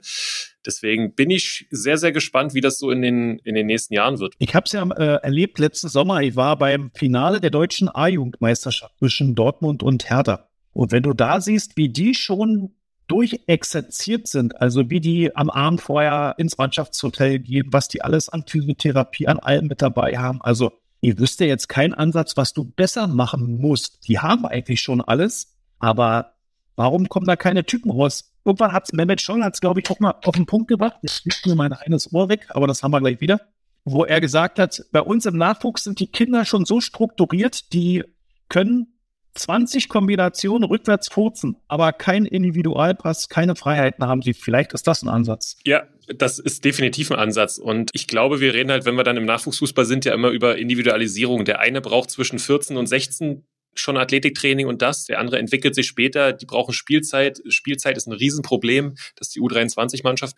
[0.66, 4.18] Deswegen bin ich sehr, sehr gespannt, wie das so in den, in den nächsten Jahren
[4.18, 4.34] wird.
[4.38, 6.20] Ich habe es ja äh, erlebt letzten Sommer.
[6.20, 10.47] Ich war beim Finale der deutschen A-Jugendmeisterschaft zwischen Dortmund und Hertha.
[10.78, 12.70] Und wenn du da siehst, wie die schon
[13.08, 18.44] durchexerziert sind, also wie die am Abend vorher ins Mannschaftshotel gehen, was die alles an
[18.46, 20.40] Physiotherapie, an allem mit dabei haben.
[20.40, 24.06] Also ich wüsste jetzt keinen Ansatz, was du besser machen musst.
[24.06, 26.34] Die haben eigentlich schon alles, aber
[26.76, 28.32] warum kommen da keine Typen raus?
[28.44, 31.22] Irgendwann hat Mehmet Scholl, hat es glaube ich auch mal auf den Punkt gebracht, jetzt
[31.22, 33.40] fliegt mir mein eines Ohr weg, aber das haben wir gleich wieder,
[33.84, 38.04] wo er gesagt hat, bei uns im Nachwuchs sind die Kinder schon so strukturiert, die
[38.48, 38.97] können
[39.34, 44.34] 20 Kombinationen rückwärts furzen, aber kein Individualpass, keine Freiheiten haben sie.
[44.34, 45.56] Vielleicht ist das ein Ansatz.
[45.64, 45.86] Ja,
[46.16, 47.58] das ist definitiv ein Ansatz.
[47.58, 50.58] Und ich glaube, wir reden halt, wenn wir dann im Nachwuchsfußball sind, ja immer über
[50.58, 51.44] Individualisierung.
[51.44, 55.04] Der eine braucht zwischen 14 und 16 schon Athletiktraining und das.
[55.04, 56.32] Der andere entwickelt sich später.
[56.32, 57.40] Die brauchen Spielzeit.
[57.48, 60.36] Spielzeit ist ein Riesenproblem, dass die U23-Mannschaft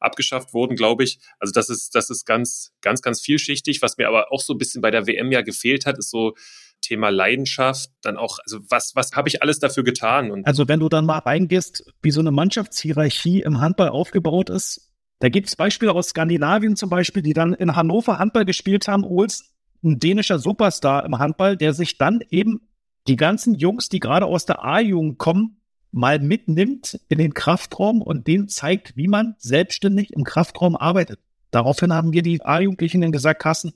[0.00, 1.18] abgeschafft wurden, glaube ich.
[1.38, 3.82] Also das ist, das ist ganz, ganz, ganz vielschichtig.
[3.82, 6.34] Was mir aber auch so ein bisschen bei der WM ja gefehlt hat, ist so
[6.80, 10.30] Thema Leidenschaft, dann auch, also was, was habe ich alles dafür getan?
[10.30, 14.90] Und also wenn du dann mal reingehst, wie so eine Mannschaftshierarchie im Handball aufgebaut ist,
[15.20, 19.04] da gibt es Beispiele aus Skandinavien zum Beispiel, die dann in Hannover Handball gespielt haben,
[19.04, 19.46] Olsen,
[19.82, 22.62] ein dänischer Superstar im Handball, der sich dann eben
[23.06, 25.60] die ganzen Jungs, die gerade aus der A-Jugend kommen,
[25.92, 31.18] mal mitnimmt in den Kraftraum und denen zeigt, wie man selbstständig im Kraftraum arbeitet.
[31.50, 33.72] Daraufhin haben wir die A-Jugendlichen gesagt, Kassen,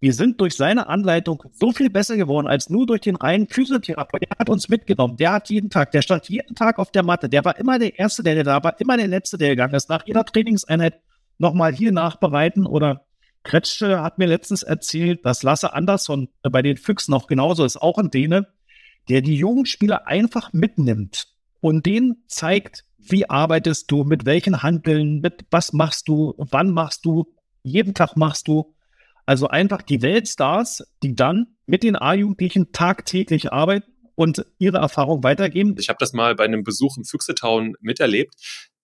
[0.00, 4.22] wir sind durch seine Anleitung so viel besser geworden als nur durch den reinen Physiotherapeut.
[4.22, 5.16] Der hat uns mitgenommen.
[5.16, 7.28] Der hat jeden Tag, der stand jeden Tag auf der Matte.
[7.28, 9.88] Der war immer der Erste, der da war, immer der Letzte, der gegangen ist.
[9.88, 11.00] Nach jeder Trainingseinheit
[11.38, 13.06] nochmal hier nachbereiten oder
[13.42, 17.96] Kretsche hat mir letztens erzählt, dass Lasse Andersson bei den Füchsen noch genauso ist, auch
[17.96, 18.48] ein Däne,
[19.08, 21.28] der die Jugendspieler einfach mitnimmt
[21.60, 27.04] und denen zeigt, wie arbeitest du, mit welchen Handeln, mit was machst du, wann machst
[27.04, 27.26] du,
[27.62, 28.74] jeden Tag machst du.
[29.26, 35.74] Also einfach die Weltstars, die dann mit den A-Jugendlichen tagtäglich arbeiten und ihre Erfahrung weitergeben.
[35.78, 38.34] Ich habe das mal bei einem Besuch im Füchsetown miterlebt.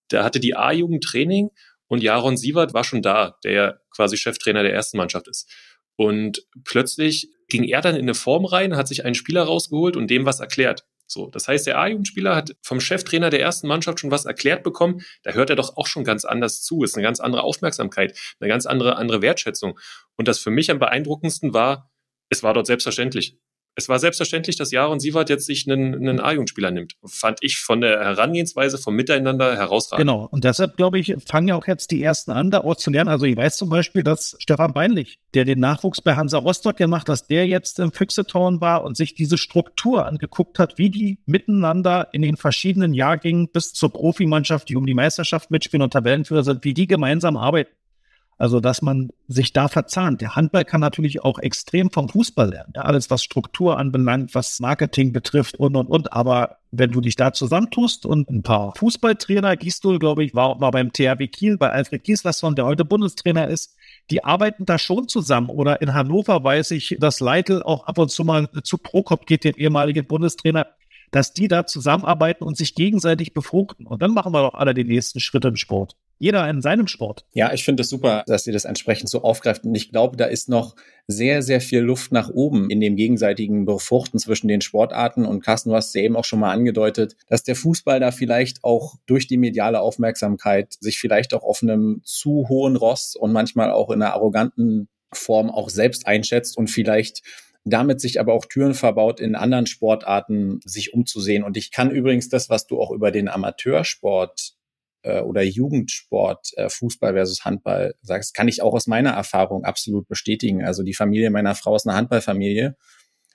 [0.08, 1.50] Da hatte die A-Jugend Training
[1.86, 5.48] und Jaron Sievert war schon da, der quasi Cheftrainer der ersten Mannschaft ist.
[5.96, 10.08] Und plötzlich ging er dann in eine Form rein, hat sich einen Spieler rausgeholt und
[10.10, 10.84] dem was erklärt.
[11.12, 15.02] So, das heißt, der A-Jugendspieler hat vom Cheftrainer der ersten Mannschaft schon was erklärt bekommen.
[15.22, 16.82] Da hört er doch auch schon ganz anders zu.
[16.82, 19.78] Ist eine ganz andere Aufmerksamkeit, eine ganz andere, andere Wertschätzung.
[20.16, 21.90] Und das für mich am beeindruckendsten war,
[22.30, 23.38] es war dort selbstverständlich
[23.74, 26.94] es war selbstverständlich, dass Jaron Sievert jetzt sich einen, einen A-Jugendspieler nimmt.
[27.06, 30.06] Fand ich von der Herangehensweise, vom Miteinander herausragend.
[30.06, 30.28] Genau.
[30.30, 33.08] Und deshalb, glaube ich, fangen ja auch jetzt die ersten an, da auch zu lernen.
[33.08, 37.08] Also ich weiß zum Beispiel, dass Stefan Beinlich, der den Nachwuchs bei Hansa Rostock gemacht,
[37.08, 42.08] dass der jetzt im Füchsetorn war und sich diese Struktur angeguckt hat, wie die miteinander
[42.12, 46.64] in den verschiedenen Jahrgängen bis zur Profimannschaft, die um die Meisterschaft mitspielen und Tabellenführer sind,
[46.64, 47.70] wie die gemeinsam arbeiten.
[48.38, 50.20] Also, dass man sich da verzahnt.
[50.20, 52.72] Der Handball kann natürlich auch extrem vom Fußball lernen.
[52.74, 56.12] Ja, alles, was Struktur anbelangt, was Marketing betrifft und, und, und.
[56.12, 60.70] Aber wenn du dich da zusammentust und ein paar Fußballtrainer, Gisdol, glaube ich, war, war
[60.70, 63.76] beim THW Kiel, bei Alfred Gislason, der heute Bundestrainer ist,
[64.10, 65.48] die arbeiten da schon zusammen.
[65.48, 69.44] Oder in Hannover weiß ich, dass Leitl auch ab und zu mal zu Prokop geht,
[69.44, 70.66] den ehemaligen Bundestrainer,
[71.10, 73.86] dass die da zusammenarbeiten und sich gegenseitig befruchten.
[73.86, 77.26] Und dann machen wir doch alle die nächsten Schritte im Sport jeder in seinem Sport.
[77.32, 79.64] Ja, ich finde es das super, dass ihr das entsprechend so aufgreift.
[79.64, 80.76] Und ich glaube, da ist noch
[81.08, 85.26] sehr, sehr viel Luft nach oben in dem gegenseitigen Befruchten zwischen den Sportarten.
[85.26, 88.62] Und Carsten, du hast ja eben auch schon mal angedeutet, dass der Fußball da vielleicht
[88.62, 93.72] auch durch die mediale Aufmerksamkeit sich vielleicht auch auf einem zu hohen Ross und manchmal
[93.72, 97.22] auch in einer arroganten Form auch selbst einschätzt und vielleicht
[97.64, 101.44] damit sich aber auch Türen verbaut, in anderen Sportarten sich umzusehen.
[101.44, 104.54] Und ich kann übrigens das, was du auch über den Amateursport
[105.02, 110.08] äh, oder Jugendsport, äh, Fußball versus Handball sagst, kann ich auch aus meiner Erfahrung absolut
[110.08, 110.64] bestätigen.
[110.64, 112.76] Also die Familie meiner Frau ist eine Handballfamilie.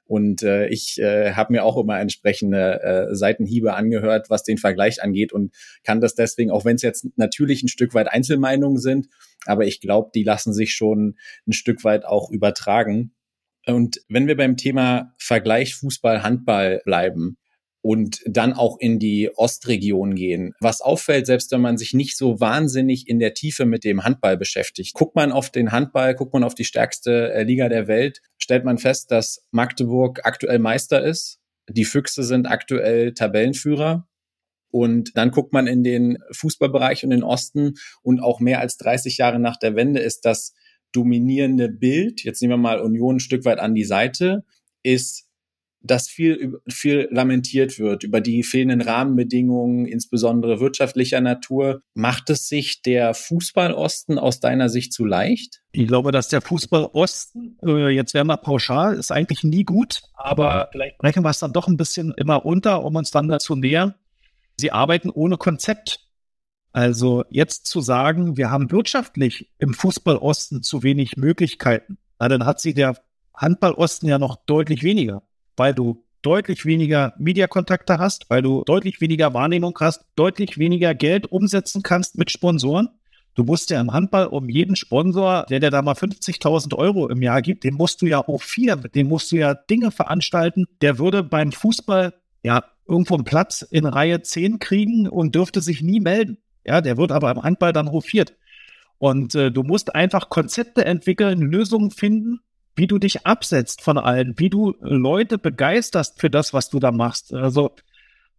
[0.05, 5.03] Und äh, ich äh, habe mir auch immer entsprechende äh, Seitenhiebe angehört, was den Vergleich
[5.03, 5.53] angeht und
[5.83, 9.09] kann das deswegen, auch wenn es jetzt natürlich ein Stück weit Einzelmeinungen sind,
[9.45, 13.13] aber ich glaube, die lassen sich schon ein Stück weit auch übertragen.
[13.65, 17.37] Und wenn wir beim Thema Vergleich Fußball, Handball bleiben,
[17.87, 20.53] und dann auch in die Ostregion gehen.
[20.59, 24.35] Was auffällt, selbst wenn man sich nicht so wahnsinnig in der Tiefe mit dem Handball
[24.35, 24.93] beschäftigt.
[24.93, 28.65] Guckt man auf den Handball, guckt man auf die stärkste äh, Liga der Welt, stellt
[28.65, 31.39] man fest, dass Magdeburg aktuell Meister ist.
[31.69, 34.05] Die Füchse sind aktuell Tabellenführer.
[34.69, 39.17] Und dann guckt man in den Fußballbereich und den Osten und auch mehr als 30
[39.17, 40.53] Jahre nach der Wende ist das
[40.91, 44.43] dominierende Bild, jetzt nehmen wir mal Union ein Stück weit an die Seite,
[44.83, 45.26] ist
[45.87, 51.81] dass viel, viel lamentiert wird über die fehlenden Rahmenbedingungen, insbesondere wirtschaftlicher Natur.
[51.93, 55.61] Macht es sich der Fußballosten aus deiner Sicht zu leicht?
[55.71, 60.69] Ich glaube, dass der Fußballosten, äh, jetzt wäre mal pauschal, ist eigentlich nie gut, aber
[60.71, 63.95] vielleicht brechen wir es dann doch ein bisschen immer unter, um uns dann dazu nähern.
[64.59, 66.01] Sie arbeiten ohne Konzept.
[66.73, 72.59] Also jetzt zu sagen, wir haben wirtschaftlich im Fußballosten zu wenig Möglichkeiten, na, dann hat
[72.59, 72.97] sie der
[73.33, 75.23] Handballosten ja noch deutlich weniger
[75.57, 81.31] weil du deutlich weniger Mediakontakte hast, weil du deutlich weniger Wahrnehmung hast, deutlich weniger Geld
[81.31, 82.89] umsetzen kannst mit Sponsoren.
[83.35, 87.21] Du musst ja im Handball um jeden Sponsor, der dir da mal 50.000 Euro im
[87.21, 90.65] Jahr gibt, den musst du ja hochfieren, mit dem musst du ja Dinge veranstalten.
[90.81, 95.81] Der würde beim Fußball ja irgendwo einen Platz in Reihe 10 kriegen und dürfte sich
[95.81, 96.37] nie melden.
[96.65, 98.33] Ja, der wird aber im Handball dann hofiert.
[98.97, 102.39] Und äh, du musst einfach Konzepte entwickeln, Lösungen finden,
[102.77, 106.91] wie du dich absetzt von allen, wie du Leute begeisterst für das, was du da
[106.91, 107.33] machst.
[107.33, 107.71] Also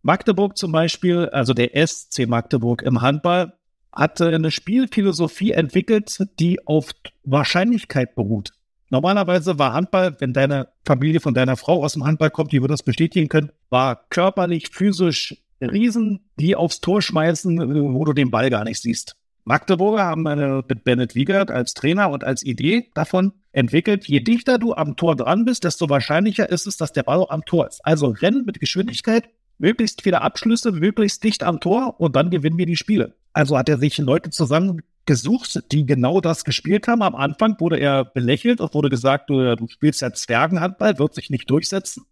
[0.03, 3.55] Magdeburg zum Beispiel, also der SC Magdeburg im Handball,
[3.93, 6.93] hatte eine Spielphilosophie entwickelt, die auf
[7.25, 8.53] Wahrscheinlichkeit beruht.
[8.91, 12.73] Normalerweise war Handball, wenn deine Familie von deiner Frau aus dem Handball kommt, die würde
[12.73, 18.49] das bestätigen können, war körperlich, physisch Riesen, die aufs Tor schmeißen, wo du den Ball
[18.51, 19.17] gar nicht siehst.
[19.49, 24.59] Magdeburger haben eine, mit Bennett Wiegert als Trainer und als Idee davon entwickelt, je dichter
[24.59, 27.81] du am Tor dran bist, desto wahrscheinlicher ist es, dass der Ball am Tor ist.
[27.83, 32.67] Also rennen mit Geschwindigkeit, möglichst viele Abschlüsse, möglichst dicht am Tor und dann gewinnen wir
[32.67, 33.15] die Spiele.
[33.33, 37.01] Also hat er sich Leute zusammengesucht, die genau das gespielt haben.
[37.01, 41.31] Am Anfang wurde er belächelt und wurde gesagt, du, du spielst ja Zwergenhandball, wird sich
[41.31, 42.05] nicht durchsetzen.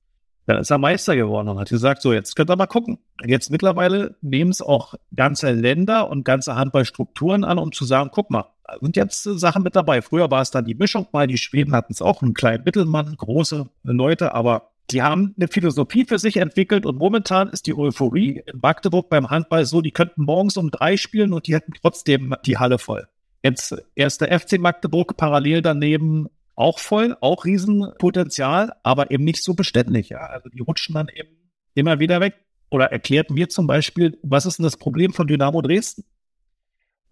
[0.47, 2.99] Dann ist er Meister geworden und hat gesagt, so, jetzt könnt ihr mal gucken.
[3.25, 8.31] Jetzt mittlerweile nehmen es auch ganze Länder und ganze Handballstrukturen an, um zu sagen, guck
[8.31, 8.45] mal,
[8.81, 10.03] sind jetzt Sachen mit dabei.
[10.03, 13.17] Früher war es dann die Mischung mal, die Schweden hatten es auch, einen kleinen Mittelmann,
[13.17, 18.43] große Leute, aber die haben eine Philosophie für sich entwickelt und momentan ist die Euphorie
[18.47, 22.35] in Magdeburg beim Handball so, die könnten morgens um drei spielen und die hätten trotzdem
[22.45, 23.09] die Halle voll.
[23.43, 29.55] Jetzt erst der FC Magdeburg parallel daneben auch voll, auch Riesenpotenzial, aber eben nicht so
[29.55, 30.09] beständig.
[30.09, 30.19] Ja.
[30.19, 31.29] Also die rutschen dann eben
[31.75, 32.35] immer wieder weg.
[32.71, 36.05] Oder erklärt mir zum Beispiel, was ist denn das Problem von Dynamo Dresden?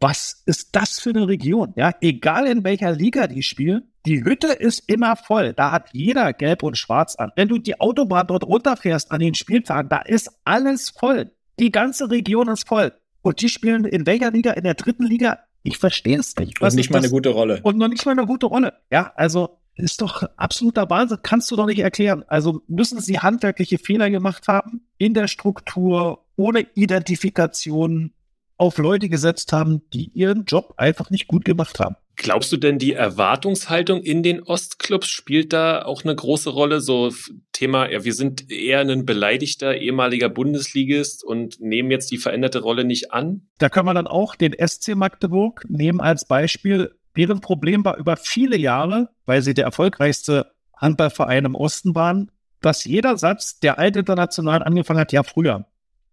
[0.01, 1.73] Was ist das für eine Region?
[1.77, 5.53] Ja, egal in welcher Liga die spielen, die Hütte ist immer voll.
[5.53, 7.31] Da hat jeder gelb und schwarz an.
[7.37, 11.31] Wenn du die Autobahn dort runterfährst an den Spieltagen, da ist alles voll.
[11.59, 12.93] Die ganze Region ist voll.
[13.23, 14.53] Und die spielen in welcher Liga?
[14.53, 15.39] In der dritten Liga?
[15.65, 16.61] Ich verstehe es nicht.
[16.61, 17.61] Was und nicht mal eine gute Rolle.
[17.63, 18.75] Und noch nicht mal eine gute Rolle.
[18.93, 21.19] Ja, also ist doch absoluter Wahnsinn.
[21.23, 22.23] Kannst du doch nicht erklären.
[22.29, 28.13] Also müssen sie handwerkliche Fehler gemacht haben in der Struktur, ohne Identifikation
[28.57, 31.97] auf Leute gesetzt haben, die ihren Job einfach nicht gut gemacht haben.
[32.17, 36.81] Glaubst du denn, die Erwartungshaltung in den Ostclubs spielt da auch eine große Rolle?
[36.81, 37.13] So
[37.53, 42.85] Thema, ja, wir sind eher ein beleidigter ehemaliger Bundesligist und nehmen jetzt die veränderte Rolle
[42.85, 43.49] nicht an?
[43.59, 46.95] Da kann man dann auch den SC Magdeburg nehmen als Beispiel.
[47.17, 52.85] Deren Problem war über viele Jahre, weil sie der erfolgreichste Handballverein im Osten waren, dass
[52.85, 55.67] jeder Satz der Altinternationalen angefangen hat, ja, früher.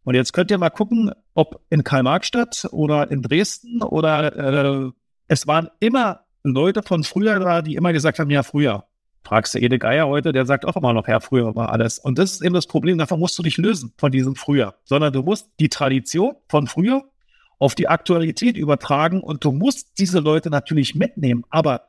[0.04, 4.92] Und jetzt könnt ihr mal gucken, ob in Karl-Marx-Stadt oder in Dresden oder äh,
[5.32, 8.84] es waren immer Leute von früher da, die immer gesagt haben, ja, früher.
[9.24, 12.00] Fragst du Ede Geier heute, der sagt auch immer noch, ja, früher war alles.
[12.00, 14.76] Und das ist eben das Problem, davon musst du dich lösen, von diesem früher.
[14.84, 17.06] Sondern du musst die Tradition von früher
[17.60, 21.46] auf die Aktualität übertragen und du musst diese Leute natürlich mitnehmen.
[21.50, 21.88] Aber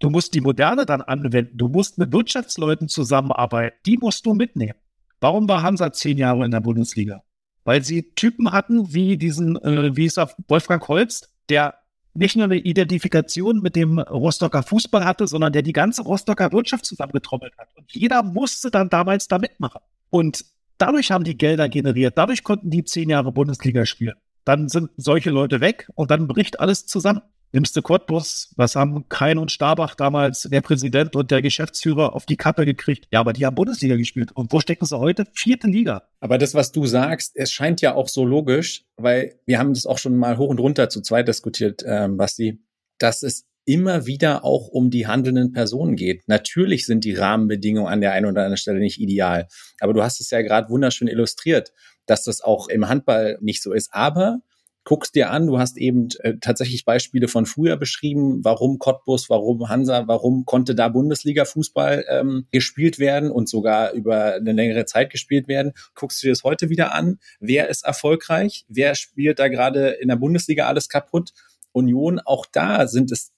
[0.00, 1.56] du musst die Moderne dann anwenden.
[1.56, 3.78] Du musst mit Wirtschaftsleuten zusammenarbeiten.
[3.86, 4.78] Die musst du mitnehmen.
[5.20, 7.22] Warum war Hansa zehn Jahre in der Bundesliga?
[7.64, 11.74] Weil sie Typen hatten wie diesen, äh, wie ist er, Wolfgang Holst, der
[12.18, 16.84] nicht nur eine Identifikation mit dem Rostocker Fußball hatte, sondern der die ganze Rostocker Wirtschaft
[16.84, 17.68] zusammengetrommelt hat.
[17.76, 19.80] Und jeder musste dann damals da mitmachen.
[20.10, 20.44] Und
[20.78, 22.18] dadurch haben die Gelder generiert.
[22.18, 24.16] Dadurch konnten die zehn Jahre Bundesliga spielen.
[24.44, 27.22] Dann sind solche Leute weg und dann bricht alles zusammen.
[27.50, 32.26] Nimmst du Cottbus, was haben Kein und Stabach damals, der Präsident und der Geschäftsführer, auf
[32.26, 33.08] die Kappe gekriegt?
[33.10, 34.32] Ja, aber die haben Bundesliga gespielt.
[34.32, 35.24] Und wo stecken sie heute?
[35.32, 36.02] Vierte Liga.
[36.20, 39.86] Aber das, was du sagst, es scheint ja auch so logisch, weil wir haben das
[39.86, 42.60] auch schon mal hoch und runter zu zweit diskutiert, ähm, Basti,
[42.98, 46.26] dass es immer wieder auch um die handelnden Personen geht.
[46.26, 49.46] Natürlich sind die Rahmenbedingungen an der einen oder anderen Stelle nicht ideal.
[49.80, 51.72] Aber du hast es ja gerade wunderschön illustriert,
[52.06, 53.90] dass das auch im Handball nicht so ist.
[53.92, 54.40] Aber
[54.88, 59.68] guckst dir an, du hast eben äh, tatsächlich Beispiele von früher beschrieben, warum Cottbus, warum
[59.68, 65.46] Hansa, warum konnte da Bundesliga-Fußball ähm, gespielt werden und sogar über eine längere Zeit gespielt
[65.46, 65.74] werden.
[65.94, 67.18] Guckst du dir das heute wieder an?
[67.38, 68.64] Wer ist erfolgreich?
[68.70, 71.34] Wer spielt da gerade in der Bundesliga alles kaputt?
[71.72, 73.34] Union, auch da sind es,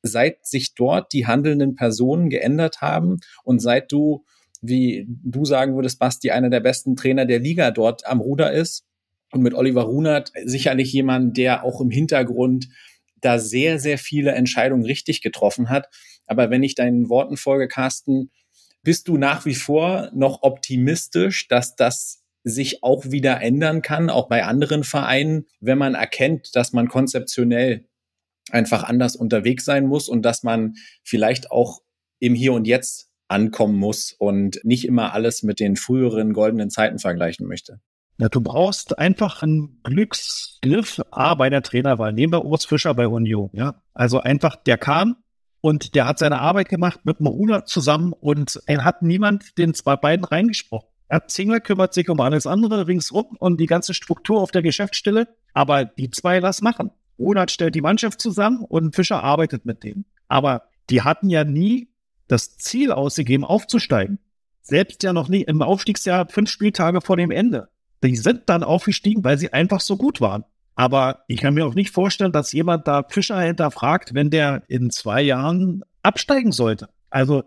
[0.00, 4.24] seit sich dort die handelnden Personen geändert haben und seit du,
[4.62, 8.85] wie du sagen würdest, Basti, einer der besten Trainer der Liga dort am Ruder ist,
[9.36, 12.68] und mit Oliver Runert sicherlich jemand, der auch im Hintergrund
[13.20, 15.88] da sehr, sehr viele Entscheidungen richtig getroffen hat.
[16.26, 18.30] Aber wenn ich deinen Worten folge, Carsten,
[18.82, 24.28] bist du nach wie vor noch optimistisch, dass das sich auch wieder ändern kann, auch
[24.28, 27.88] bei anderen Vereinen, wenn man erkennt, dass man konzeptionell
[28.50, 31.82] einfach anders unterwegs sein muss und dass man vielleicht auch
[32.20, 37.00] im Hier und Jetzt ankommen muss und nicht immer alles mit den früheren goldenen Zeiten
[37.00, 37.80] vergleichen möchte.
[38.18, 42.12] Ja, du brauchst einfach einen Glücksgriff A bei der Trainerwahl.
[42.12, 43.50] Nehmen wir Urs Fischer bei Union.
[43.52, 45.16] Ja, also einfach, der kam
[45.60, 49.96] und der hat seine Arbeit gemacht mit Ruder zusammen und er hat niemand den zwei
[49.96, 50.88] beiden reingesprochen.
[51.08, 55.28] Er Zingler kümmert sich um alles andere ringsrum und die ganze Struktur auf der Geschäftsstelle.
[55.52, 56.90] Aber die zwei lass machen.
[57.18, 60.04] Runert stellt die Mannschaft zusammen und Fischer arbeitet mit denen.
[60.28, 61.90] Aber die hatten ja nie
[62.28, 64.18] das Ziel ausgegeben, aufzusteigen.
[64.62, 67.68] Selbst ja noch nie im Aufstiegsjahr fünf Spieltage vor dem Ende.
[68.02, 70.44] Die sind dann aufgestiegen, weil sie einfach so gut waren.
[70.74, 74.90] Aber ich kann mir auch nicht vorstellen, dass jemand da Fischer hinterfragt, wenn der in
[74.90, 76.90] zwei Jahren absteigen sollte.
[77.08, 77.44] Also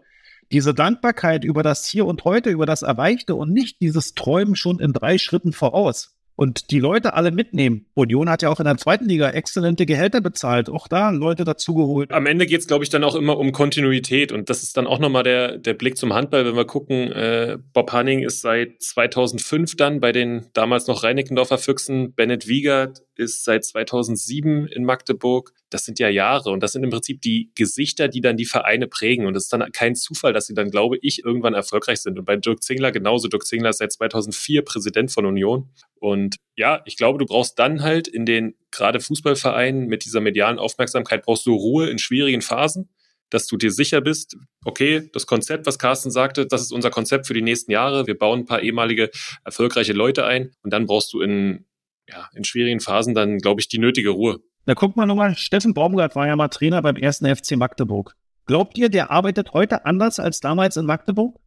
[0.52, 4.80] diese Dankbarkeit über das Hier und Heute, über das Erreichte und nicht dieses Träumen schon
[4.80, 6.16] in drei Schritten voraus.
[6.39, 7.86] Und die Leute alle mitnehmen.
[7.95, 12.13] Union hat ja auch in der zweiten Liga exzellente Gehälter bezahlt, auch da Leute dazugeholt.
[12.13, 14.87] Am Ende geht es, glaube ich, dann auch immer um Kontinuität und das ist dann
[14.87, 18.81] auch nochmal der, der Blick zum Handball, wenn wir gucken, äh, Bob Hanning ist seit
[18.81, 25.52] 2005 dann bei den damals noch Reinickendorfer Füchsen, Bennett Wiegert ist seit 2007 in Magdeburg.
[25.69, 28.87] Das sind ja Jahre und das sind im Prinzip die Gesichter, die dann die Vereine
[28.87, 32.17] prägen und es ist dann kein Zufall, dass sie dann, glaube ich, irgendwann erfolgreich sind.
[32.17, 33.27] Und bei Dirk Zingler genauso.
[33.27, 35.69] Dirk Zingler ist seit 2004 Präsident von Union
[36.00, 40.60] und ja, ich glaube, du brauchst dann halt in den gerade Fußballvereinen mit dieser medialen
[40.60, 42.89] Aufmerksamkeit brauchst du Ruhe in schwierigen Phasen,
[43.29, 47.27] dass du dir sicher bist, okay, das Konzept, was Carsten sagte, das ist unser Konzept
[47.27, 48.08] für die nächsten Jahre.
[48.08, 49.12] Wir bauen ein paar ehemalige
[49.43, 51.65] erfolgreiche Leute ein und dann brauchst du in
[52.10, 54.39] ja, in schwierigen Phasen dann, glaube ich, die nötige Ruhe.
[54.65, 58.15] Da guck mal nochmal, Steffen Baumgart war ja mal Trainer beim ersten FC Magdeburg.
[58.45, 61.39] Glaubt ihr, der arbeitet heute anders als damals in Magdeburg?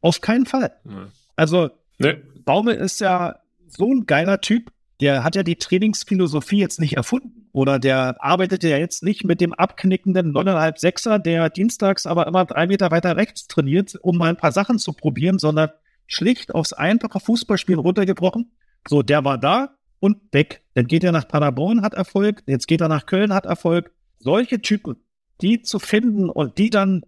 [0.00, 0.76] Auf keinen Fall.
[0.84, 1.08] Ja.
[1.36, 2.16] Also, nee.
[2.44, 3.36] Baumel ist ja
[3.68, 7.48] so ein geiler Typ, der hat ja die Trainingsphilosophie jetzt nicht erfunden.
[7.52, 12.44] Oder der arbeitet ja jetzt nicht mit dem abknickenden 9,5 Sechser, der dienstags aber immer
[12.44, 15.70] drei Meter weiter rechts trainiert, um mal ein paar Sachen zu probieren, sondern
[16.06, 18.52] schlicht aufs einfache Fußballspiel runtergebrochen.
[18.88, 20.62] So, der war da und weg.
[20.74, 22.42] Dann geht er nach Paderborn, hat Erfolg.
[22.46, 23.92] Jetzt geht er nach Köln, hat Erfolg.
[24.18, 24.96] Solche Typen,
[25.40, 27.02] die zu finden und die dann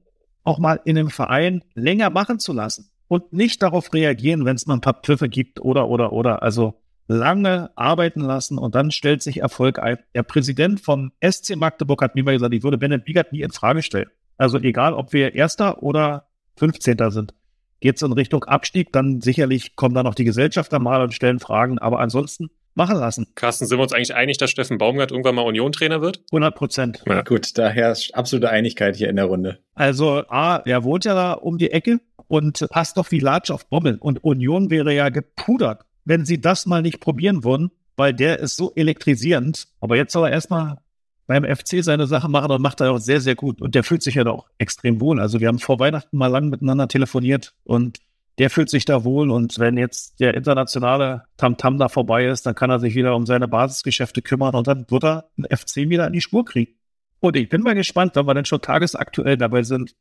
[0.45, 4.67] auch mal in einem Verein länger machen zu lassen und nicht darauf reagieren, wenn es
[4.67, 6.43] mal ein paar Pfiffe gibt oder, oder, oder.
[6.43, 9.99] Also lange arbeiten lassen und dann stellt sich Erfolg ein.
[10.15, 13.53] Der Präsident vom SC Magdeburg hat mir mal gesagt, ich würde Bennett Wiegert nie in
[13.53, 14.11] Frage stellen.
[14.39, 16.27] Also egal, ob wir Erster oder
[16.57, 16.97] 15.
[17.11, 17.35] sind.
[17.81, 21.41] Geht es in Richtung Abstieg, dann sicherlich kommen da noch die Gesellschafter mal und stellen
[21.41, 23.27] Fragen, aber ansonsten machen lassen.
[23.35, 26.23] Carsten, sind wir uns eigentlich einig, dass Steffen Baumgart irgendwann mal Union-Trainer wird?
[26.31, 27.03] 100 Prozent.
[27.07, 27.23] Ja.
[27.23, 29.59] Gut, da herrscht absolute Einigkeit hier in der Runde.
[29.75, 33.69] Also A, er wohnt ja da um die Ecke und passt doch wie Latsch auf
[33.69, 33.97] Bommel.
[33.99, 38.57] Und Union wäre ja gepudert, wenn sie das mal nicht probieren würden, weil der ist
[38.57, 39.69] so elektrisierend.
[39.81, 40.79] Aber jetzt soll er erstmal
[41.27, 43.61] beim FC seine Sache machen und macht er auch sehr, sehr gut.
[43.61, 45.21] Und der fühlt sich ja doch extrem wohl.
[45.21, 47.99] Also wir haben vor Weihnachten mal lang miteinander telefoniert und
[48.39, 49.31] der fühlt sich da wohl.
[49.31, 53.17] Und wenn jetzt der internationale Tamtam -Tam da vorbei ist, dann kann er sich wieder
[53.17, 56.73] um seine Basisgeschäfte kümmern und dann wird er den FC wieder in die Spur kriegen.
[57.21, 59.97] Und ich bin mal gespannt, wenn wir dann schon tagesaktuell dabei sind,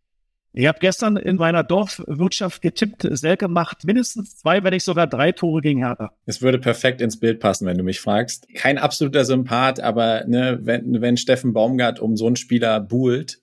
[0.56, 5.32] ich habe gestern in meiner Dorfwirtschaft getippt, Selke macht mindestens zwei, wenn nicht sogar drei
[5.32, 6.14] Tore gegen Hertha.
[6.26, 8.48] Es würde perfekt ins Bild passen, wenn du mich fragst.
[8.56, 13.42] Kein absoluter Sympath, aber ne, wenn, wenn Steffen Baumgart um so einen Spieler buhlt,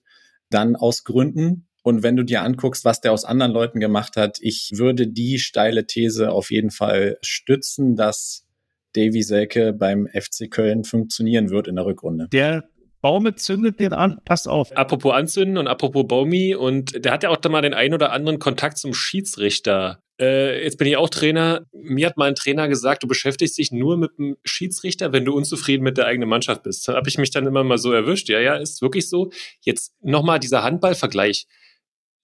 [0.49, 1.67] dann aus Gründen.
[1.83, 5.37] Und wenn du dir anguckst, was der aus anderen Leuten gemacht hat, ich würde die
[5.37, 8.47] steile These auf jeden Fall stützen, dass
[8.95, 12.27] Davy Selke beim FC Köln funktionieren wird in der Rückrunde.
[12.31, 12.63] Der
[13.03, 14.71] Baume zündet den an, passt auf.
[14.77, 18.13] Apropos anzünden und apropos Baumi und der hat ja auch da mal den ein oder
[18.13, 20.01] anderen Kontakt zum Schiedsrichter.
[20.21, 21.65] Äh, jetzt bin ich auch Trainer.
[21.73, 25.35] Mir hat mal ein Trainer gesagt, du beschäftigst dich nur mit dem Schiedsrichter, wenn du
[25.35, 26.87] unzufrieden mit der eigenen Mannschaft bist.
[26.87, 28.29] Da habe ich mich dann immer mal so erwischt.
[28.29, 29.31] Ja, ja, ist wirklich so.
[29.59, 31.47] Jetzt nochmal dieser Handballvergleich.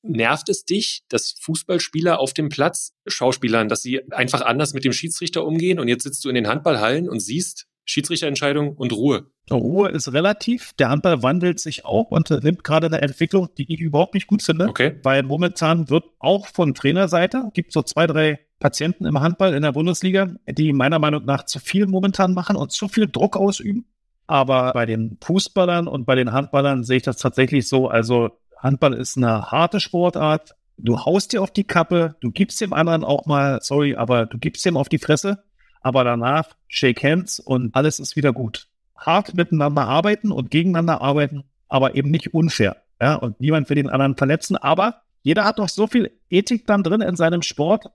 [0.02, 4.94] Nervt es dich, dass Fußballspieler auf dem Platz, Schauspielern, dass sie einfach anders mit dem
[4.94, 9.26] Schiedsrichter umgehen und jetzt sitzt du in den Handballhallen und siehst, Schiedsrichterentscheidung und Ruhe.
[9.50, 10.74] Ruhe ist relativ.
[10.74, 14.44] Der Handball wandelt sich auch und nimmt gerade eine Entwicklung, die ich überhaupt nicht gut
[14.44, 14.68] finde.
[14.68, 15.00] Okay.
[15.02, 19.72] Weil momentan wird auch von Trainerseite, gibt so zwei, drei Patienten im Handball in der
[19.72, 23.88] Bundesliga, die meiner Meinung nach zu viel momentan machen und zu viel Druck ausüben.
[24.28, 27.88] Aber bei den Fußballern und bei den Handballern sehe ich das tatsächlich so.
[27.88, 30.54] Also Handball ist eine harte Sportart.
[30.78, 34.38] Du haust dir auf die Kappe, du gibst dem anderen auch mal, sorry, aber du
[34.38, 35.44] gibst dem auf die Fresse
[35.82, 38.68] aber danach shake hands und alles ist wieder gut.
[38.96, 42.78] Hart miteinander arbeiten und gegeneinander arbeiten, aber eben nicht unfair.
[43.02, 46.84] Ja, und niemand will den anderen verletzen, aber jeder hat doch so viel Ethik dann
[46.84, 47.86] drin in seinem Sport,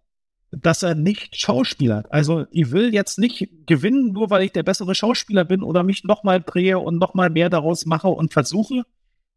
[0.50, 2.10] dass er nicht schauspielert.
[2.12, 6.04] Also ich will jetzt nicht gewinnen, nur weil ich der bessere Schauspieler bin oder mich
[6.04, 8.84] nochmal drehe und nochmal mehr daraus mache und versuche,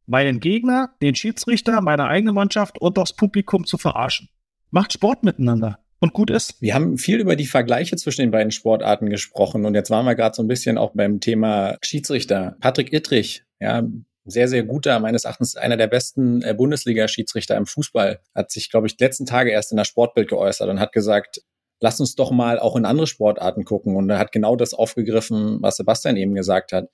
[0.06, 4.30] meinen Gegner, den Schiedsrichter, meine eigene Mannschaft und das Publikum zu verarschen.
[4.70, 6.62] Macht Sport miteinander und gut ist.
[6.62, 10.16] Wir haben viel über die Vergleiche zwischen den beiden Sportarten gesprochen und jetzt waren wir
[10.16, 12.56] gerade so ein bisschen auch beim Thema Schiedsrichter.
[12.60, 13.84] Patrick Ittrich, ja,
[14.26, 18.88] sehr, sehr guter, meines Erachtens einer der besten äh, Bundesliga-Schiedsrichter im Fußball, hat sich, glaube
[18.88, 21.42] ich, die letzten Tage erst in der Sportbild geäußert und hat gesagt,
[21.80, 23.96] lass uns doch mal auch in andere Sportarten gucken.
[23.96, 26.90] Und er hat genau das aufgegriffen, was Sebastian eben gesagt hat.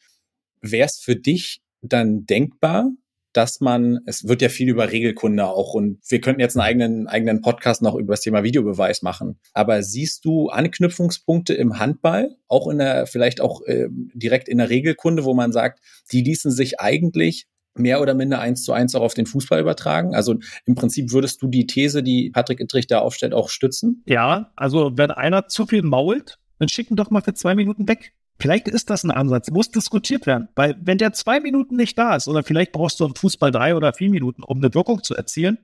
[0.62, 2.90] Wäre es für dich dann denkbar,
[3.34, 7.08] dass man, es wird ja viel über Regelkunde auch und wir könnten jetzt einen eigenen,
[7.08, 9.40] eigenen Podcast noch über das Thema Videobeweis machen.
[9.54, 14.70] Aber siehst du Anknüpfungspunkte im Handball, auch in der, vielleicht auch äh, direkt in der
[14.70, 15.80] Regelkunde, wo man sagt,
[16.12, 20.16] die ließen sich eigentlich mehr oder minder eins zu eins auch auf den Fußball übertragen?
[20.16, 24.04] Also im Prinzip würdest du die These, die Patrick Ittrich da aufstellt, auch stützen?
[24.06, 28.14] Ja, also wenn einer zu viel mault, dann schicken doch mal für zwei Minuten weg.
[28.40, 32.16] Vielleicht ist das ein Ansatz, muss diskutiert werden, weil wenn der zwei Minuten nicht da
[32.16, 35.16] ist, oder vielleicht brauchst du im Fußball drei oder vier Minuten, um eine Wirkung zu
[35.16, 35.60] erzielen.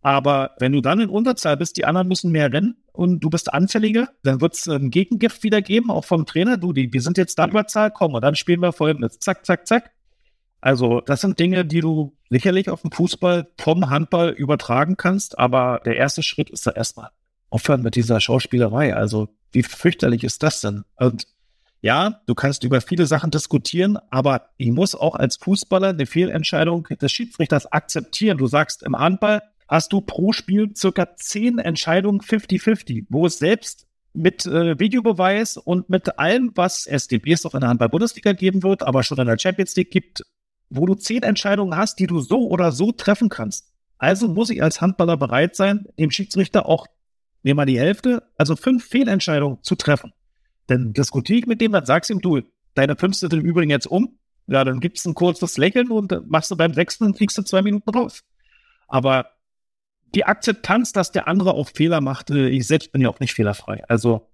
[0.00, 3.52] Aber wenn du dann in Unterzahl bist, die anderen müssen mehr rennen und du bist
[3.52, 6.56] anfälliger, dann wird es ein Gegengift wieder geben, auch vom Trainer.
[6.56, 9.20] Du, die, wir sind jetzt da Überzahl, komm, und dann spielen wir folgendes.
[9.20, 9.92] Zack, zack, zack.
[10.60, 15.80] Also, das sind Dinge, die du sicherlich auf dem Fußball vom Handball übertragen kannst, aber
[15.84, 17.10] der erste Schritt ist da erstmal
[17.50, 18.94] aufhören mit dieser Schauspielerei.
[18.94, 20.84] Also, wie fürchterlich ist das denn?
[20.96, 21.26] Und
[21.82, 26.84] ja, du kannst über viele Sachen diskutieren, aber ich muss auch als Fußballer eine Fehlentscheidung
[26.84, 28.38] des Schiedsrichters akzeptieren.
[28.38, 33.88] Du sagst, im Handball hast du pro Spiel circa zehn Entscheidungen 50-50, wo es selbst
[34.12, 39.02] mit äh, Videobeweis und mit allem, was SDBs auch in der Handball-Bundesliga geben wird, aber
[39.02, 40.22] schon in der Champions League gibt,
[40.70, 43.72] wo du zehn Entscheidungen hast, die du so oder so treffen kannst.
[43.98, 46.86] Also muss ich als Handballer bereit sein, dem Schiedsrichter auch,
[47.42, 50.12] nehmen wir die Hälfte, also fünf Fehlentscheidungen zu treffen.
[50.72, 52.40] Dann diskutiere ich mit dem, dann sagst du ihm, du,
[52.74, 54.18] deine fünf sind im Übrigen jetzt um.
[54.46, 57.62] Ja, dann gibt's ein kurzes Lächeln und machst du beim sechsten und fliegst du zwei
[57.62, 58.22] Minuten raus.
[58.88, 59.26] Aber
[60.14, 63.34] die Akzeptanz, dass der andere auch Fehler macht, äh, ich selbst bin ja auch nicht
[63.34, 63.82] fehlerfrei.
[63.88, 64.28] Also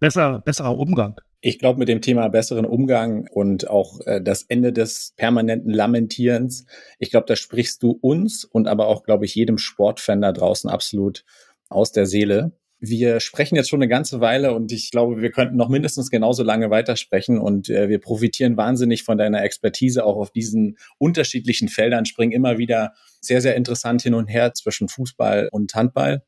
[0.00, 1.20] besser, besserer Umgang.
[1.40, 6.66] Ich glaube, mit dem Thema besseren Umgang und auch äh, das Ende des permanenten Lamentierens,
[6.98, 10.70] ich glaube, da sprichst du uns und aber auch, glaube ich, jedem Sportfan da draußen
[10.70, 11.24] absolut
[11.68, 12.52] aus der Seele.
[12.84, 16.42] Wir sprechen jetzt schon eine ganze Weile und ich glaube, wir könnten noch mindestens genauso
[16.42, 22.06] lange weitersprechen und äh, wir profitieren wahnsinnig von deiner Expertise auch auf diesen unterschiedlichen Feldern,
[22.06, 26.24] springen immer wieder sehr, sehr interessant hin und her zwischen Fußball und Handball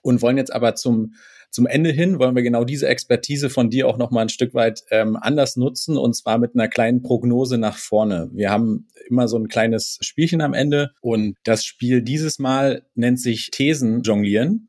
[0.00, 1.12] und wollen jetzt aber zum
[1.50, 4.52] zum Ende hin wollen wir genau diese Expertise von dir auch noch mal ein Stück
[4.52, 8.28] weit ähm, anders nutzen und zwar mit einer kleinen Prognose nach vorne.
[8.32, 13.18] Wir haben immer so ein kleines Spielchen am Ende und das Spiel dieses Mal nennt
[13.18, 14.67] sich Thesen jonglieren.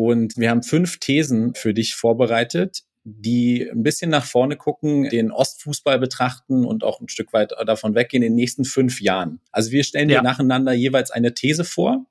[0.00, 5.32] Und wir haben fünf Thesen für dich vorbereitet, die ein bisschen nach vorne gucken, den
[5.32, 9.40] Ostfußball betrachten und auch ein Stück weit davon weggehen in den nächsten fünf Jahren.
[9.50, 10.18] Also wir stellen ja.
[10.18, 12.06] dir nacheinander jeweils eine These vor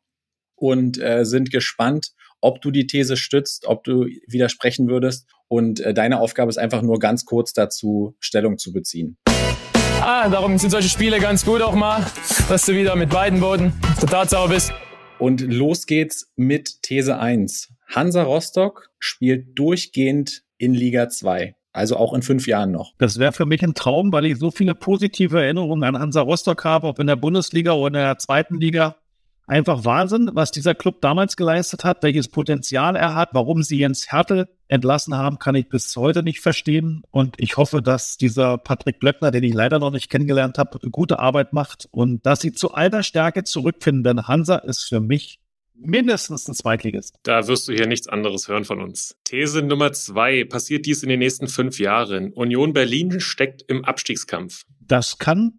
[0.55, 2.11] und äh, sind gespannt,
[2.41, 5.25] ob du die These stützt, ob du widersprechen würdest.
[5.47, 9.17] Und äh, deine Aufgabe ist einfach nur ganz kurz dazu Stellung zu beziehen.
[10.01, 12.05] Ah, darum sind solche Spiele ganz gut auch mal,
[12.49, 13.71] dass du wieder mit beiden Boden
[14.01, 14.73] der Tatsache bist.
[15.19, 17.76] Und los geht's mit These 1.
[17.87, 21.55] Hansa Rostock spielt durchgehend in Liga 2.
[21.73, 22.93] Also auch in fünf Jahren noch.
[22.97, 26.63] Das wäre für mich ein Traum, weil ich so viele positive Erinnerungen an Hansa Rostock
[26.63, 28.95] habe, ob in der Bundesliga oder in der zweiten Liga
[29.47, 34.11] einfach Wahnsinn, was dieser Club damals geleistet hat, welches Potenzial er hat, warum sie Jens
[34.11, 37.03] Hertel entlassen haben, kann ich bis heute nicht verstehen.
[37.11, 41.19] Und ich hoffe, dass dieser Patrick Blöckner, den ich leider noch nicht kennengelernt habe, gute
[41.19, 44.03] Arbeit macht und dass sie zu alter Stärke zurückfinden.
[44.03, 45.39] Denn Hansa ist für mich
[45.79, 47.17] mindestens ein Zweitligist.
[47.23, 49.15] Da wirst du hier nichts anderes hören von uns.
[49.23, 50.43] These Nummer zwei.
[50.43, 52.33] Passiert dies in den nächsten fünf Jahren?
[52.33, 54.63] Union Berlin steckt im Abstiegskampf.
[54.79, 55.53] Das kann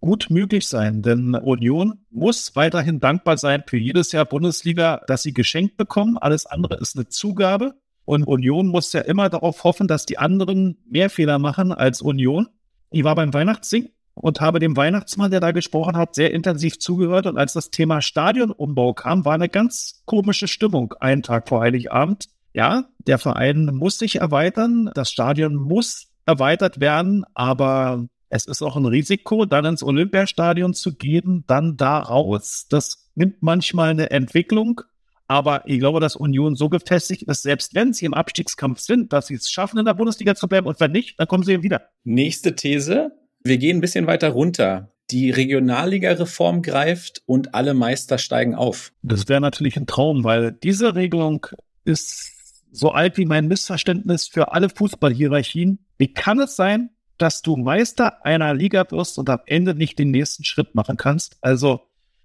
[0.00, 5.32] gut möglich sein, denn Union muss weiterhin dankbar sein für jedes Jahr Bundesliga, das sie
[5.32, 6.18] geschenkt bekommen.
[6.18, 7.74] Alles andere ist eine Zugabe.
[8.04, 12.48] Und Union muss ja immer darauf hoffen, dass die anderen mehr Fehler machen als Union.
[12.90, 17.26] Ich war beim Weihnachtssingen und habe dem Weihnachtsmann, der da gesprochen hat, sehr intensiv zugehört.
[17.26, 22.26] Und als das Thema Stadionumbau kam, war eine ganz komische Stimmung einen Tag vor Heiligabend.
[22.52, 28.76] Ja, der Verein muss sich erweitern, das Stadion muss erweitert werden, aber es ist auch
[28.76, 32.66] ein Risiko, dann ins Olympiastadion zu gehen, dann da raus.
[32.70, 34.80] Das nimmt manchmal eine Entwicklung,
[35.26, 39.26] aber ich glaube, dass Union so gefestigt ist, selbst wenn sie im Abstiegskampf sind, dass
[39.26, 41.62] sie es schaffen, in der Bundesliga zu bleiben und wenn nicht, dann kommen sie eben
[41.62, 41.88] wieder.
[42.04, 43.12] Nächste These.
[43.46, 44.90] Wir gehen ein bisschen weiter runter.
[45.10, 48.92] Die Regionalliga-Reform greift und alle Meister steigen auf.
[49.02, 51.46] Das wäre natürlich ein Traum, weil diese Regelung
[51.84, 52.32] ist
[52.72, 55.78] so alt wie mein Missverständnis für alle Fußballhierarchien.
[55.98, 56.88] Wie kann es sein,
[57.18, 61.36] dass du Meister einer Liga wirst und am Ende nicht den nächsten Schritt machen kannst.
[61.42, 61.82] Also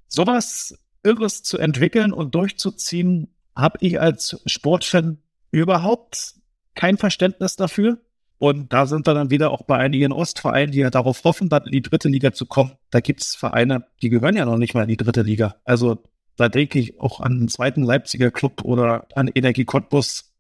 [0.07, 5.20] sowas Irres zu entwickeln und durchzuziehen, habe ich als Sportfan
[5.51, 6.36] überhaupt
[6.76, 7.99] kein Verständnis dafür.
[8.39, 11.65] Und da sind wir dann wieder auch bei einigen Ostvereinen, die ja darauf hoffen, dann
[11.65, 12.71] in die dritte Liga zu kommen.
[12.89, 15.57] Da gibt es Vereine, die gehören ja noch nicht mal in die dritte Liga.
[15.65, 16.01] Also
[16.37, 20.33] da denke ich auch an einen zweiten Leipziger Club oder an Energie Cottbus.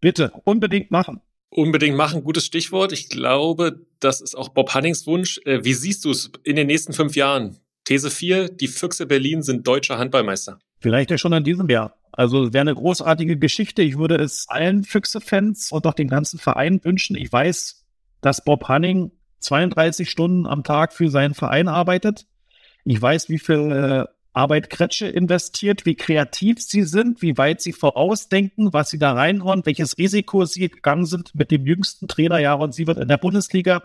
[0.00, 1.20] Bitte, unbedingt machen.
[1.50, 2.92] Unbedingt machen, gutes Stichwort.
[2.92, 5.40] Ich glaube, das ist auch Bob Hannings Wunsch.
[5.44, 7.58] Äh, wie siehst du es in den nächsten fünf Jahren?
[7.84, 10.58] These 4, die Füchse Berlin sind deutscher Handballmeister.
[10.80, 11.94] Vielleicht ja schon in diesem Jahr.
[12.16, 13.82] Also wäre eine großartige Geschichte.
[13.82, 17.16] Ich würde es allen Füchse-Fans und auch den ganzen Verein wünschen.
[17.16, 17.84] Ich weiß,
[18.20, 19.10] dass Bob Hanning
[19.40, 22.26] 32 Stunden am Tag für seinen Verein arbeitet.
[22.84, 27.72] Ich weiß, wie viel äh, Arbeit Kretsche investiert, wie kreativ sie sind, wie weit sie
[27.72, 32.74] vorausdenken, was sie da reinhauen, welches Risiko sie gegangen sind mit dem jüngsten Trainerjahr und
[32.74, 33.84] sie wird in der Bundesliga,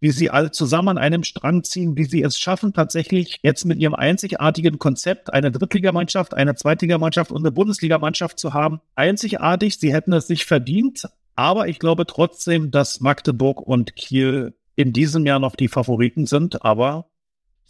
[0.00, 3.78] wie sie alle zusammen an einem Strang ziehen, wie sie es schaffen, tatsächlich jetzt mit
[3.78, 8.80] ihrem einzigartigen Konzept eine Drittligamannschaft, eine Zweitligamannschaft und eine Bundesligamannschaft zu haben.
[8.94, 14.92] Einzigartig, sie hätten es nicht verdient, aber ich glaube trotzdem, dass Magdeburg und Kiel in
[14.92, 17.10] diesem Jahr noch die Favoriten sind, aber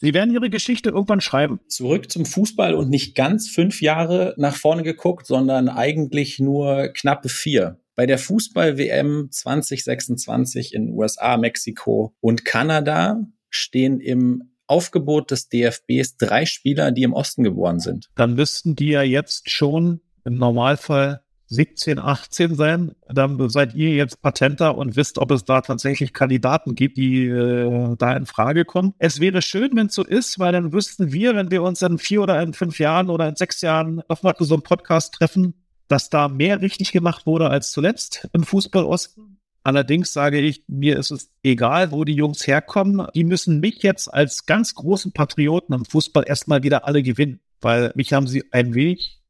[0.01, 1.59] Sie werden ihre Geschichte irgendwann schreiben.
[1.67, 7.29] Zurück zum Fußball und nicht ganz fünf Jahre nach vorne geguckt, sondern eigentlich nur knappe
[7.29, 7.81] vier.
[7.99, 16.47] Bei der Fußball-WM 2026 in USA, Mexiko und Kanada stehen im Aufgebot des DFBs drei
[16.47, 18.09] Spieler, die im Osten geboren sind.
[18.15, 22.93] Dann müssten die ja jetzt schon im Normalfall 17, 18 sein.
[23.13, 27.97] Dann seid ihr jetzt Patenter und wisst, ob es da tatsächlich Kandidaten gibt, die äh,
[27.99, 28.95] da in Frage kommen.
[29.01, 31.99] Es wäre schön, wenn es so ist, weil dann wüssten wir, wenn wir uns in
[31.99, 35.55] vier oder in fünf Jahren oder in sechs Jahren nochmal so einem Podcast treffen,
[35.89, 39.41] dass da mehr richtig gemacht wurde als zuletzt im Fußball Osten.
[39.65, 43.07] Allerdings sage ich, mir ist es egal, wo die Jungs herkommen.
[43.15, 47.93] Die müssen mich jetzt als ganz großen Patrioten im Fußball erstmal wieder alle gewinnen, weil
[47.95, 49.21] mich haben sie ein wenig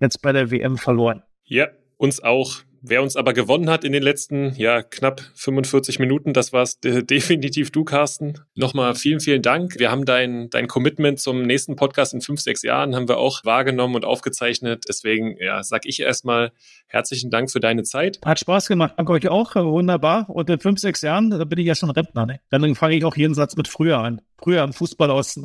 [0.00, 1.22] jetzt bei der WM verloren.
[1.44, 2.62] Ja, uns auch.
[2.80, 7.70] Wer uns aber gewonnen hat in den letzten, ja, knapp 45 Minuten, das war's definitiv
[7.70, 8.34] du, Carsten.
[8.54, 9.78] Nochmal vielen, vielen Dank.
[9.78, 13.44] Wir haben dein, dein Commitment zum nächsten Podcast in fünf, sechs Jahren haben wir auch
[13.44, 14.84] wahrgenommen und aufgezeichnet.
[14.88, 16.52] Deswegen, ja, sag ich erstmal
[16.86, 18.18] herzlichen Dank für deine Zeit.
[18.24, 18.94] Hat Spaß gemacht.
[18.96, 19.54] Danke euch auch.
[19.56, 20.28] Wunderbar.
[20.28, 22.40] Und in fünf, sechs Jahren, da bin ich ja schon Rentner, ne?
[22.50, 24.20] Dann fange ich auch jeden Satz mit früher an.
[24.40, 25.34] Früher am Fußball aus.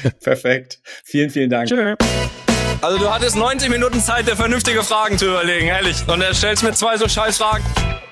[0.22, 0.80] Perfekt.
[1.04, 1.68] Vielen, vielen Dank.
[1.68, 1.96] Tschö.
[2.82, 5.96] Also du hattest 90 Minuten Zeit, dir vernünftige Fragen zu überlegen, ehrlich.
[6.08, 7.62] Und er stellst mir zwei so scheiß Fragen.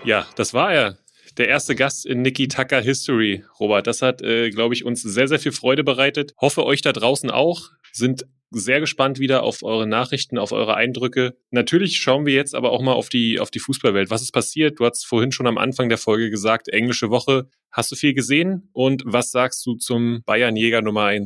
[0.05, 0.99] Ja, das war er.
[1.39, 3.87] Der erste Gast in Niki Tucker History, Robert.
[3.87, 6.35] Das hat, äh, glaube ich, uns sehr, sehr viel Freude bereitet.
[6.39, 7.71] Hoffe euch da draußen auch.
[7.93, 11.35] Sind sehr gespannt wieder auf eure Nachrichten, auf eure Eindrücke.
[11.51, 14.11] Natürlich schauen wir jetzt aber auch mal auf die, auf die Fußballwelt.
[14.11, 14.81] Was ist passiert?
[14.81, 17.49] Du hast vorhin schon am Anfang der Folge gesagt, englische Woche.
[17.73, 18.69] Hast du viel gesehen?
[18.75, 21.25] Und was sagst du zum Bayern-Jäger Nummer 1?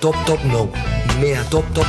[0.00, 0.72] Top, top, no.
[1.20, 1.86] Mehr top, top.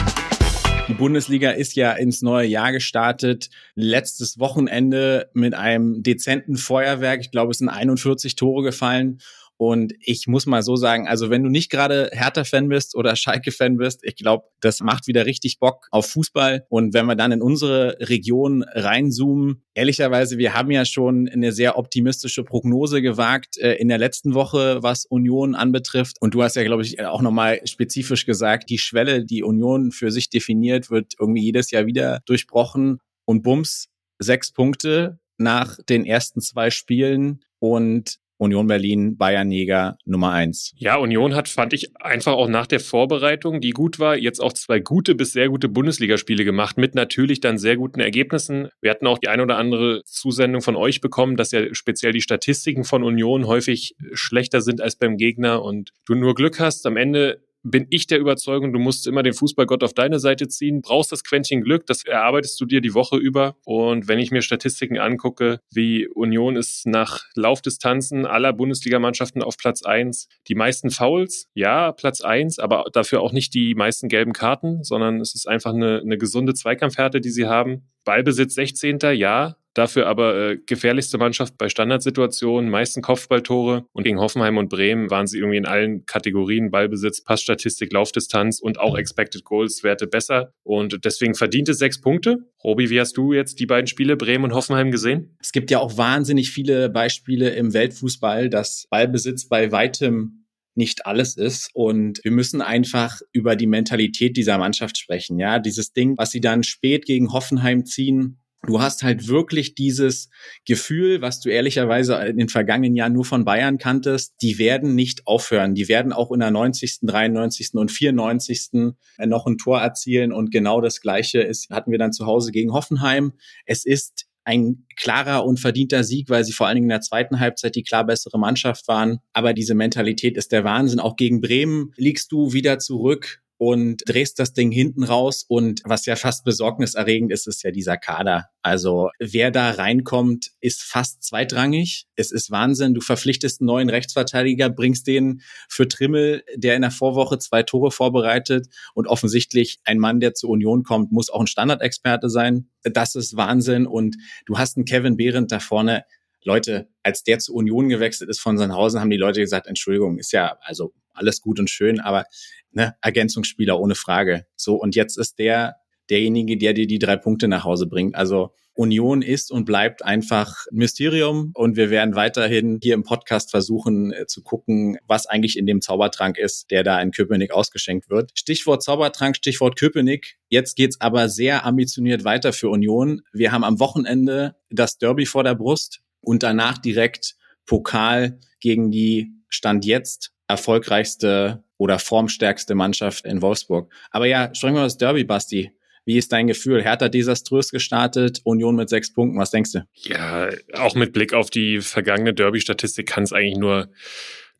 [0.89, 3.51] Die Bundesliga ist ja ins neue Jahr gestartet.
[3.75, 7.21] Letztes Wochenende mit einem dezenten Feuerwerk.
[7.21, 9.21] Ich glaube, es sind 41 Tore gefallen.
[9.59, 13.75] Und ich muss mal so sagen, also wenn du nicht gerade Hertha-Fan bist oder Schalke-Fan
[13.75, 16.65] bist, ich glaube, das macht wieder richtig Bock auf Fußball.
[16.69, 21.77] Und wenn wir dann in unsere Region reinzoomen, ehrlicherweise, wir haben ja schon eine sehr
[21.77, 26.21] optimistische Prognose gewagt äh, in der letzten Woche, was Union anbetrifft.
[26.21, 30.09] Und du hast ja, glaube ich, auch nochmal spezifisch gesagt, die Schwelle, die Union für
[30.09, 32.99] sich definiert, wird irgendwie jedes Jahr wieder durchbrochen.
[33.25, 33.89] Und bums,
[34.19, 40.73] sechs Punkte nach den ersten zwei Spielen und Union Berlin, Bayernjäger Nummer eins.
[40.77, 44.53] Ja, Union hat, fand ich, einfach auch nach der Vorbereitung, die gut war, jetzt auch
[44.53, 48.69] zwei gute bis sehr gute Bundesligaspiele gemacht, mit natürlich dann sehr guten Ergebnissen.
[48.81, 52.21] Wir hatten auch die ein oder andere Zusendung von euch bekommen, dass ja speziell die
[52.21, 56.95] Statistiken von Union häufig schlechter sind als beim Gegner und du nur Glück hast, am
[56.95, 61.11] Ende bin ich der Überzeugung, du musst immer den Fußballgott auf deine Seite ziehen, brauchst
[61.11, 63.55] das Quäntchen Glück, das erarbeitest du dir die Woche über.
[63.65, 69.83] Und wenn ich mir Statistiken angucke, wie Union ist nach Laufdistanzen aller Bundesligamannschaften auf Platz
[69.83, 74.83] eins, die meisten Fouls, ja, Platz eins, aber dafür auch nicht die meisten gelben Karten,
[74.83, 77.89] sondern es ist einfach eine, eine gesunde Zweikampfhärte, die sie haben.
[78.05, 78.99] Ballbesitz 16.
[79.13, 85.09] Ja, Dafür aber äh, gefährlichste Mannschaft bei Standardsituationen, meisten Kopfballtore und gegen Hoffenheim und Bremen
[85.09, 90.53] waren sie irgendwie in allen Kategorien Ballbesitz, Passstatistik, Laufdistanz und auch Expected Goals Werte besser
[90.63, 92.37] und deswegen verdiente sechs Punkte.
[92.63, 95.37] Robi, wie hast du jetzt die beiden Spiele Bremen und Hoffenheim gesehen?
[95.39, 100.39] Es gibt ja auch wahnsinnig viele Beispiele im Weltfußball, dass Ballbesitz bei weitem
[100.79, 101.69] nicht alles ist.
[101.73, 105.37] Und wir müssen einfach über die Mentalität dieser Mannschaft sprechen.
[105.37, 110.29] Ja, dieses Ding, was sie dann spät gegen Hoffenheim ziehen, Du hast halt wirklich dieses
[110.65, 115.27] Gefühl, was du ehrlicherweise in den vergangenen Jahren nur von Bayern kanntest, die werden nicht
[115.27, 115.75] aufhören.
[115.75, 117.73] Die werden auch in der 90., 93.
[117.75, 118.93] und 94.
[119.25, 120.33] noch ein Tor erzielen.
[120.33, 123.31] Und genau das Gleiche ist, hatten wir dann zu Hause gegen Hoffenheim.
[123.65, 127.39] Es ist ein klarer und verdienter Sieg, weil sie vor allen Dingen in der zweiten
[127.39, 129.19] Halbzeit die klar bessere Mannschaft waren.
[129.31, 130.99] Aber diese Mentalität ist der Wahnsinn.
[130.99, 135.43] Auch gegen Bremen liegst du wieder zurück und drehst das Ding hinten raus.
[135.45, 138.45] Und was ja fast besorgniserregend ist, ist ja dieser Kader.
[138.61, 142.07] Also wer da reinkommt, ist fast zweitrangig.
[142.15, 142.93] Es ist Wahnsinn.
[142.93, 147.91] Du verpflichtest einen neuen Rechtsverteidiger, bringst den für Trimmel, der in der Vorwoche zwei Tore
[147.91, 152.69] vorbereitet und offensichtlich ein Mann, der zur Union kommt, muss auch ein Standardexperte sein.
[152.83, 153.87] Das ist Wahnsinn.
[153.87, 156.05] Und du hast einen Kevin Behrendt da vorne.
[156.45, 160.31] Leute, als der zur Union gewechselt ist von Sandhausen, haben die Leute gesagt, Entschuldigung, ist
[160.31, 162.25] ja, also alles gut und schön, aber
[162.71, 164.45] ne, Ergänzungsspieler ohne Frage.
[164.55, 165.75] So, und jetzt ist der
[166.09, 168.15] derjenige, der dir die drei Punkte nach Hause bringt.
[168.15, 174.13] Also Union ist und bleibt einfach Mysterium und wir werden weiterhin hier im Podcast versuchen
[174.13, 178.31] äh, zu gucken, was eigentlich in dem Zaubertrank ist, der da in Köpenick ausgeschenkt wird.
[178.35, 180.37] Stichwort Zaubertrank, Stichwort Köpenick.
[180.47, 183.21] Jetzt geht's aber sehr ambitioniert weiter für Union.
[183.33, 189.33] Wir haben am Wochenende das Derby vor der Brust und danach direkt Pokal gegen die
[189.49, 193.93] Stand jetzt erfolgreichste oder formstärkste Mannschaft in Wolfsburg.
[194.11, 195.71] Aber ja, sprechen wir über das Derby, Basti.
[196.05, 196.83] Wie ist dein Gefühl?
[196.83, 199.37] Hertha desaströs gestartet, Union mit sechs Punkten.
[199.37, 199.85] Was denkst du?
[199.93, 203.89] Ja, auch mit Blick auf die vergangene Derby-Statistik kann es eigentlich nur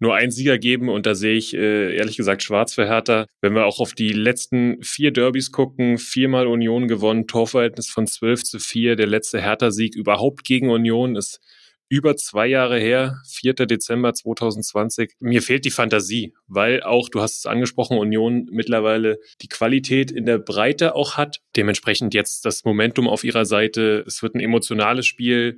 [0.01, 3.25] nur einen Sieger geben und da sehe ich äh, ehrlich gesagt schwarz für Hertha.
[3.41, 8.43] Wenn wir auch auf die letzten vier Derbys gucken, viermal Union gewonnen, Torverhältnis von 12
[8.45, 11.41] zu 4, der letzte Hertha-Sieg überhaupt gegen Union ist
[11.89, 13.53] über zwei Jahre her, 4.
[13.53, 15.13] Dezember 2020.
[15.19, 20.25] Mir fehlt die Fantasie, weil auch, du hast es angesprochen, Union mittlerweile die Qualität in
[20.25, 21.41] der Breite auch hat.
[21.55, 24.03] Dementsprechend jetzt das Momentum auf ihrer Seite.
[24.05, 25.57] Es wird ein emotionales Spiel.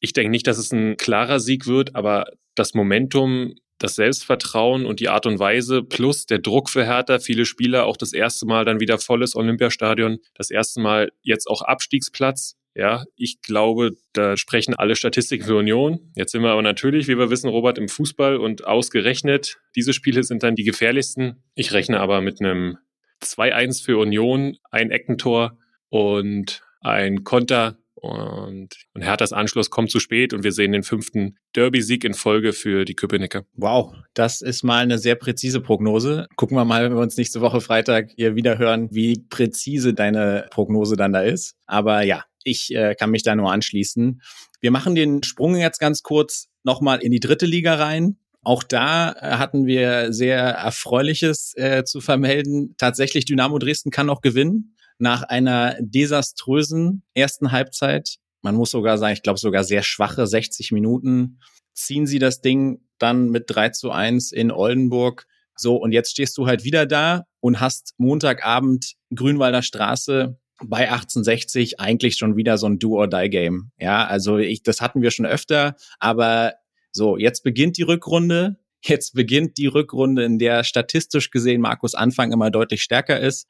[0.00, 2.24] Ich denke nicht, dass es ein klarer Sieg wird, aber
[2.54, 7.44] das Momentum das Selbstvertrauen und die Art und Weise plus der Druck für Hertha, viele
[7.44, 12.56] Spieler auch das erste Mal dann wieder volles Olympiastadion, das erste Mal jetzt auch Abstiegsplatz.
[12.74, 16.12] Ja, ich glaube, da sprechen alle Statistiken für Union.
[16.16, 20.24] Jetzt sind wir aber natürlich, wie wir wissen, Robert, im Fußball und ausgerechnet, diese Spiele
[20.24, 21.42] sind dann die gefährlichsten.
[21.54, 22.78] Ich rechne aber mit einem
[23.22, 25.56] 2-1 für Union, ein Eckentor
[25.88, 31.38] und ein Konter und, und Herthas Anschluss kommt zu spät und wir sehen den fünften
[31.56, 33.44] Derby-Sieg in Folge für die Köpenicker.
[33.54, 36.26] Wow, das ist mal eine sehr präzise Prognose.
[36.36, 40.48] Gucken wir mal, wenn wir uns nächste Woche Freitag hier wieder hören, wie präzise deine
[40.50, 41.56] Prognose dann da ist.
[41.66, 44.22] Aber ja, ich äh, kann mich da nur anschließen.
[44.60, 48.18] Wir machen den Sprung jetzt ganz kurz nochmal in die dritte Liga rein.
[48.42, 52.74] Auch da äh, hatten wir sehr Erfreuliches äh, zu vermelden.
[52.78, 58.16] Tatsächlich, Dynamo Dresden kann noch gewinnen nach einer desaströsen ersten Halbzeit.
[58.42, 61.40] Man muss sogar sagen, ich glaube sogar sehr schwache 60 Minuten.
[61.72, 65.26] Ziehen sie das Ding dann mit 3 zu 1 in Oldenburg.
[65.56, 71.80] So, und jetzt stehst du halt wieder da und hast Montagabend Grünwalder Straße bei 1860
[71.80, 73.70] eigentlich schon wieder so ein Do-or-Die-Game.
[73.78, 76.54] Ja, also ich, das hatten wir schon öfter, aber
[76.92, 78.56] so, jetzt beginnt die Rückrunde.
[78.86, 83.46] Jetzt beginnt die Rückrunde, in der statistisch gesehen Markus Anfang immer deutlich stärker ist.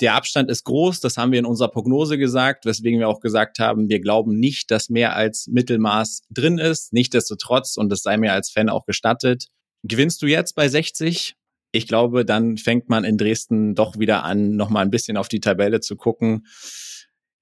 [0.00, 3.58] Der Abstand ist groß, das haben wir in unserer Prognose gesagt, weswegen wir auch gesagt
[3.58, 6.92] haben, wir glauben nicht, dass mehr als Mittelmaß drin ist.
[6.92, 9.48] Nichtsdestotrotz, und das sei mir als Fan auch gestattet,
[9.82, 11.34] gewinnst du jetzt bei 60,
[11.76, 15.40] ich glaube, dann fängt man in Dresden doch wieder an, nochmal ein bisschen auf die
[15.40, 16.46] Tabelle zu gucken.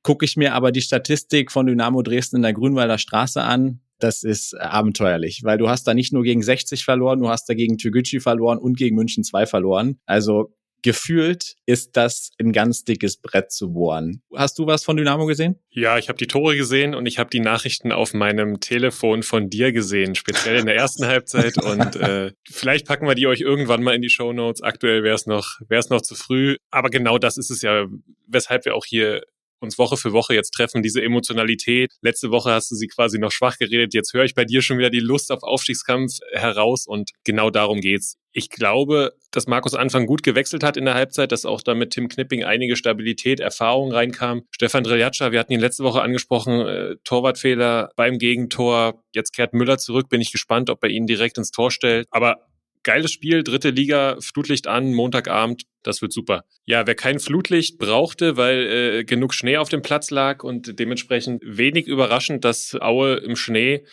[0.03, 4.23] Gucke ich mir aber die Statistik von Dynamo Dresden in der Grünwalder Straße an, das
[4.23, 7.79] ist abenteuerlich, weil du hast da nicht nur gegen 60 verloren, du hast da gegen
[7.79, 9.99] Türgücü verloren und gegen München 2 verloren.
[10.05, 10.53] Also
[10.85, 14.23] gefühlt ist das ein ganz dickes Brett zu bohren.
[14.35, 15.59] Hast du was von Dynamo gesehen?
[15.71, 19.49] Ja, ich habe die Tore gesehen und ich habe die Nachrichten auf meinem Telefon von
[19.49, 21.57] dir gesehen, speziell in der ersten Halbzeit.
[21.57, 24.63] Und äh, vielleicht packen wir die euch irgendwann mal in die Show Notes.
[24.63, 26.57] Aktuell wäre es noch, wäre es noch zu früh.
[26.71, 27.87] Aber genau das ist es ja,
[28.27, 29.23] weshalb wir auch hier
[29.61, 31.93] uns Woche für Woche jetzt treffen, diese Emotionalität.
[32.03, 33.95] Letzte Woche hast du sie quasi noch schwach geredet.
[33.95, 37.81] Jetzt höre ich bei dir schon wieder die Lust auf Aufstiegskampf heraus und genau darum
[37.81, 38.17] geht's.
[38.37, 41.91] Ich glaube, dass Markus Anfang gut gewechselt hat in der Halbzeit, dass auch da mit
[41.91, 44.43] Tim Knipping einige Stabilität, Erfahrung reinkam.
[44.51, 49.05] Stefan Dreljatscha, wir hatten ihn letzte Woche angesprochen, äh, Torwartfehler beim Gegentor.
[49.15, 52.09] Jetzt kehrt Müller zurück, bin ich gespannt, ob er ihn direkt ins Tor stellt.
[52.11, 52.39] Aber
[52.85, 56.45] geiles Spiel, dritte Liga, Flutlicht an, Montagabend, das wird super.
[56.65, 61.43] Ja, wer kein Flutlicht brauchte, weil äh, genug Schnee auf dem Platz lag und dementsprechend
[61.45, 63.85] wenig überraschend, dass Aue im Schnee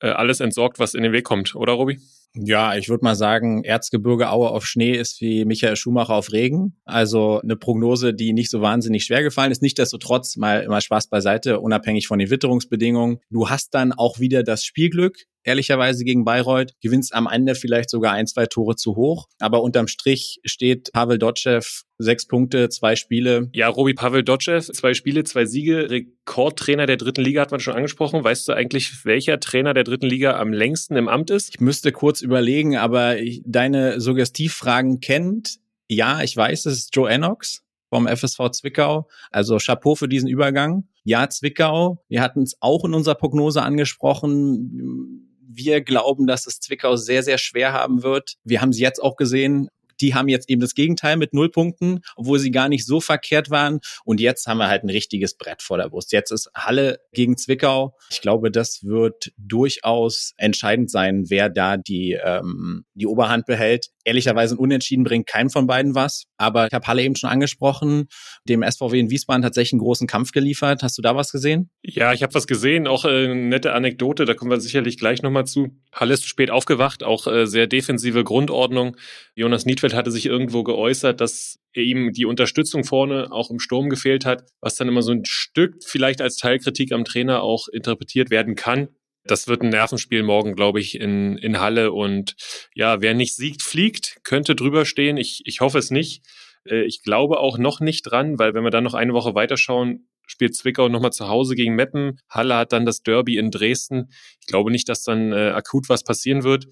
[0.00, 1.98] äh, alles entsorgt, was in den Weg kommt, oder Robi?
[2.34, 6.78] Ja, ich würde mal sagen, Erzgebirge Aue auf Schnee ist wie Michael Schumacher auf Regen.
[6.84, 9.60] Also eine Prognose, die nicht so wahnsinnig schwer gefallen ist.
[9.60, 13.18] Nichtsdestotrotz mal, mal Spaß beiseite, unabhängig von den Witterungsbedingungen.
[13.28, 18.12] Du hast dann auch wieder das Spielglück ehrlicherweise gegen Bayreuth, gewinnst am Ende vielleicht sogar
[18.12, 19.26] ein, zwei Tore zu hoch.
[19.38, 21.60] Aber unterm Strich steht Pavel Dotschew
[21.98, 23.48] sechs Punkte, zwei Spiele.
[23.54, 27.74] Ja, Robi Pavel Dotschew, zwei Spiele, zwei Siege, Rekordtrainer der dritten Liga hat man schon
[27.74, 28.22] angesprochen.
[28.22, 31.50] Weißt du eigentlich, welcher Trainer der dritten Liga am längsten im Amt ist?
[31.50, 35.56] Ich müsste kurz überlegen, aber deine Suggestivfragen kennt.
[35.88, 39.08] Ja, ich weiß, es ist Joe Enox vom FSV Zwickau.
[39.30, 40.88] Also Chapeau für diesen Übergang.
[41.04, 46.96] Ja, Zwickau, wir hatten es auch in unserer Prognose angesprochen wir glauben, dass es Zwickau
[46.96, 48.36] sehr, sehr schwer haben wird.
[48.44, 49.68] Wir haben sie jetzt auch gesehen.
[50.00, 53.50] Die haben jetzt eben das Gegenteil mit null Punkten, obwohl sie gar nicht so verkehrt
[53.50, 53.80] waren.
[54.04, 56.12] Und jetzt haben wir halt ein richtiges Brett vor der Brust.
[56.12, 57.96] Jetzt ist Halle gegen Zwickau.
[58.10, 63.90] Ich glaube, das wird durchaus entscheidend sein, wer da die, ähm, die Oberhand behält.
[64.04, 66.24] Ehrlicherweise ein Unentschieden bringt keinem von beiden was.
[66.36, 68.08] Aber ich habe Halle eben schon angesprochen,
[68.48, 70.82] dem SVW in Wiesbaden tatsächlich einen großen Kampf geliefert.
[70.82, 71.70] Hast du da was gesehen?
[71.82, 72.86] Ja, ich habe was gesehen.
[72.86, 75.76] Auch äh, eine nette Anekdote, da kommen wir sicherlich gleich nochmal zu.
[75.92, 78.96] Halle ist spät aufgewacht, auch äh, sehr defensive Grundordnung.
[79.34, 84.26] Jonas Niedfeld hatte sich irgendwo geäußert, dass ihm die Unterstützung vorne auch im Sturm gefehlt
[84.26, 88.54] hat, was dann immer so ein Stück vielleicht als Teilkritik am Trainer auch interpretiert werden
[88.54, 88.88] kann.
[89.24, 91.92] Das wird ein Nervenspiel morgen, glaube ich, in, in Halle.
[91.92, 92.34] Und
[92.74, 95.16] ja, wer nicht siegt, fliegt, könnte drüber stehen.
[95.16, 96.24] Ich, ich hoffe es nicht.
[96.64, 100.08] Äh, ich glaube auch noch nicht dran, weil wenn wir dann noch eine Woche weiterschauen,
[100.26, 102.18] spielt Zwickau nochmal zu Hause gegen Meppen.
[102.28, 104.10] Halle hat dann das Derby in Dresden.
[104.40, 106.66] Ich glaube nicht, dass dann äh, akut was passieren wird.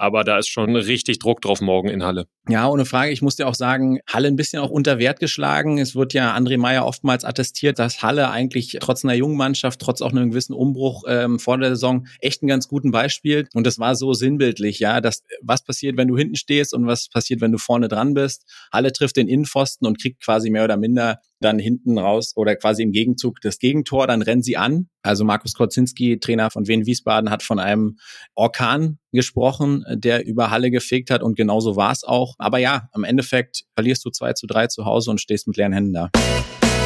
[0.00, 2.24] Aber da ist schon richtig Druck drauf morgen in Halle.
[2.48, 3.12] Ja, ohne Frage.
[3.12, 5.76] Ich muss dir auch sagen, Halle ein bisschen auch unter Wert geschlagen.
[5.76, 10.00] Es wird ja André Meyer oftmals attestiert, dass Halle eigentlich trotz einer jungen Mannschaft, trotz
[10.00, 13.46] auch einem gewissen Umbruch ähm, vor der Saison echt einen ganz guten Beispiel.
[13.52, 17.10] Und das war so sinnbildlich, ja, dass was passiert, wenn du hinten stehst und was
[17.10, 18.46] passiert, wenn du vorne dran bist.
[18.72, 22.82] Halle trifft den Innenpfosten und kriegt quasi mehr oder minder dann hinten raus oder quasi
[22.82, 24.88] im Gegenzug das Gegentor, dann rennen sie an.
[25.02, 27.98] Also Markus Korzinski, Trainer von Wien Wiesbaden, hat von einem
[28.34, 32.34] Orkan gesprochen, der über Halle gefegt hat und genauso war es auch.
[32.38, 35.72] Aber ja, im Endeffekt verlierst du 2 zu 3 zu Hause und stehst mit leeren
[35.72, 36.10] Händen da.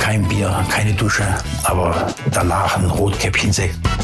[0.00, 1.24] Kein Bier, keine Dusche,
[1.64, 4.03] aber danach ein Rotkäppchen-Sekt.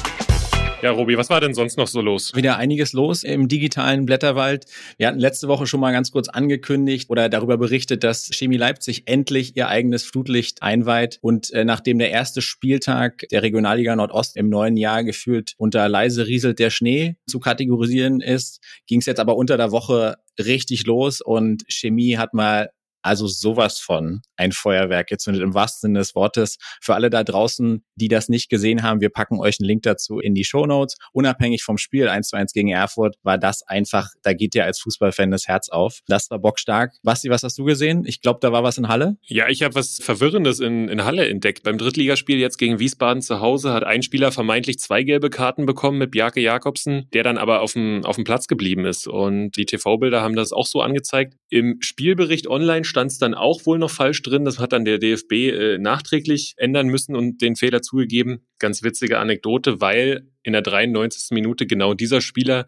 [0.82, 2.34] Ja, Robi, was war denn sonst noch so los?
[2.34, 4.64] Wieder einiges los im digitalen Blätterwald.
[4.96, 9.02] Wir hatten letzte Woche schon mal ganz kurz angekündigt oder darüber berichtet, dass Chemie Leipzig
[9.04, 11.18] endlich ihr eigenes Flutlicht einweiht.
[11.20, 16.26] Und äh, nachdem der erste Spieltag der Regionalliga Nordost im neuen Jahr gefühlt unter leise
[16.26, 21.20] rieselt der Schnee zu kategorisieren ist, ging es jetzt aber unter der Woche richtig los
[21.20, 22.70] und Chemie hat mal
[23.02, 26.58] also sowas von ein Feuerwerk gezündet im wahrsten Sinne des Wortes.
[26.80, 30.18] Für alle da draußen, die das nicht gesehen haben, wir packen euch einen Link dazu
[30.18, 30.96] in die Show Notes.
[31.12, 34.80] Unabhängig vom Spiel 1 zu 1 gegen Erfurt war das einfach, da geht dir als
[34.80, 36.00] Fußballfan das Herz auf.
[36.06, 36.94] Das war bockstark.
[37.02, 38.04] Basti, was hast du gesehen?
[38.06, 39.16] Ich glaube, da war was in Halle.
[39.22, 41.62] Ja, ich habe was Verwirrendes in, in Halle entdeckt.
[41.62, 45.98] Beim Drittligaspiel jetzt gegen Wiesbaden zu Hause hat ein Spieler vermeintlich zwei gelbe Karten bekommen
[45.98, 49.06] mit Bjarke Jakobsen, der dann aber auf dem, auf dem Platz geblieben ist.
[49.06, 51.34] Und die TV-Bilder haben das auch so angezeigt.
[51.48, 54.44] Im Spielbericht online stand es dann auch wohl noch falsch drin.
[54.44, 58.46] Das hat dann der DFB äh, nachträglich ändern müssen und den Fehler zugegeben.
[58.58, 61.30] Ganz witzige Anekdote, weil in der 93.
[61.30, 62.66] Minute genau dieser Spieler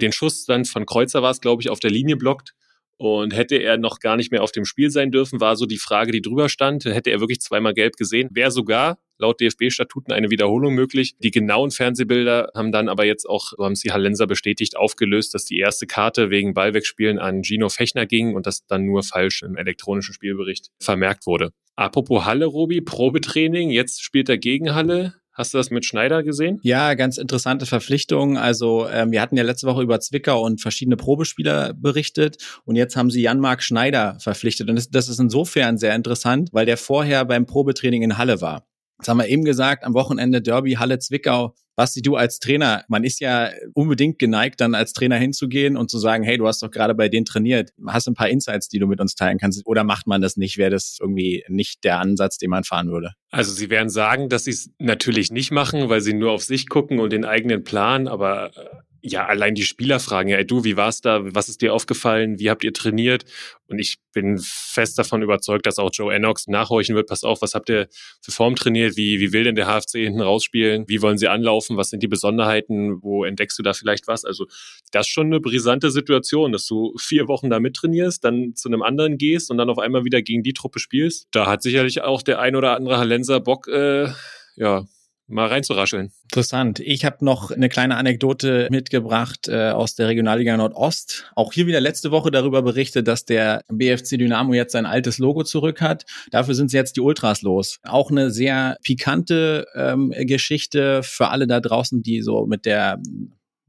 [0.00, 2.54] den Schuss dann von Kreuzer war es, glaube ich, auf der Linie blockt
[2.96, 5.78] und hätte er noch gar nicht mehr auf dem Spiel sein dürfen, war so die
[5.78, 6.84] Frage, die drüber stand.
[6.84, 11.16] Hätte er wirklich zweimal gelb gesehen, wäre sogar laut DFB-Statuten eine Wiederholung möglich.
[11.18, 15.34] Die genauen Fernsehbilder haben dann aber jetzt auch, so haben es die Hallenser bestätigt, aufgelöst,
[15.34, 19.42] dass die erste Karte wegen Ballwegspielen an Gino Fechner ging und das dann nur falsch
[19.42, 21.50] im elektronischen Spielbericht vermerkt wurde.
[21.76, 25.14] Apropos Halle, Robi, Probetraining, jetzt spielt er gegen Halle.
[25.34, 26.60] Hast du das mit Schneider gesehen?
[26.62, 28.38] Ja, ganz interessante Verpflichtung.
[28.38, 32.94] Also ähm, wir hatten ja letzte Woche über Zwickau und verschiedene Probespieler berichtet und jetzt
[32.94, 34.68] haben sie Jan-Marc Schneider verpflichtet.
[34.68, 38.64] Und das, das ist insofern sehr interessant, weil der vorher beim Probetraining in Halle war.
[38.98, 41.54] Das haben wir eben gesagt, am Wochenende Derby Halle Zwickau.
[41.76, 45.98] Basti, du als Trainer, man ist ja unbedingt geneigt, dann als Trainer hinzugehen und zu
[45.98, 47.72] sagen, hey, du hast doch gerade bei denen trainiert.
[47.88, 49.66] Hast ein paar Insights, die du mit uns teilen kannst?
[49.66, 50.56] Oder macht man das nicht?
[50.56, 53.14] Wäre das irgendwie nicht der Ansatz, den man fahren würde?
[53.30, 56.68] Also sie werden sagen, dass sie es natürlich nicht machen, weil sie nur auf sich
[56.68, 60.64] gucken und den eigenen Plan, aber äh, ja, allein die Spieler fragen, ja, ey, du,
[60.64, 61.20] wie war's da?
[61.34, 62.38] Was ist dir aufgefallen?
[62.38, 63.26] Wie habt ihr trainiert?
[63.68, 67.08] Und ich bin fest davon überzeugt, dass auch Joe Ennox nachhorchen wird.
[67.08, 67.86] Pass auf, was habt ihr
[68.22, 68.96] für Form trainiert?
[68.96, 70.84] Wie, wie will denn der HFC hinten rausspielen?
[70.88, 71.76] Wie wollen sie anlaufen?
[71.76, 73.02] Was sind die Besonderheiten?
[73.02, 74.24] Wo entdeckst du da vielleicht was?
[74.24, 74.46] Also,
[74.90, 78.80] das ist schon eine brisante Situation, dass du vier Wochen da mittrainierst, dann zu einem
[78.80, 81.28] anderen gehst und dann auf einmal wieder gegen die Truppe spielst.
[81.30, 84.08] Da hat sicherlich auch der ein oder andere Hallenser Bock, äh,
[84.56, 84.86] ja,
[85.26, 86.12] mal reinzurascheln.
[86.24, 86.80] Interessant.
[86.80, 91.30] Ich habe noch eine kleine Anekdote mitgebracht äh, aus der Regionalliga Nordost.
[91.34, 95.44] Auch hier wieder letzte Woche darüber berichtet, dass der BFC Dynamo jetzt sein altes Logo
[95.44, 96.04] zurück hat.
[96.30, 97.78] Dafür sind jetzt die Ultras los.
[97.84, 103.00] Auch eine sehr pikante ähm, Geschichte für alle da draußen, die so mit der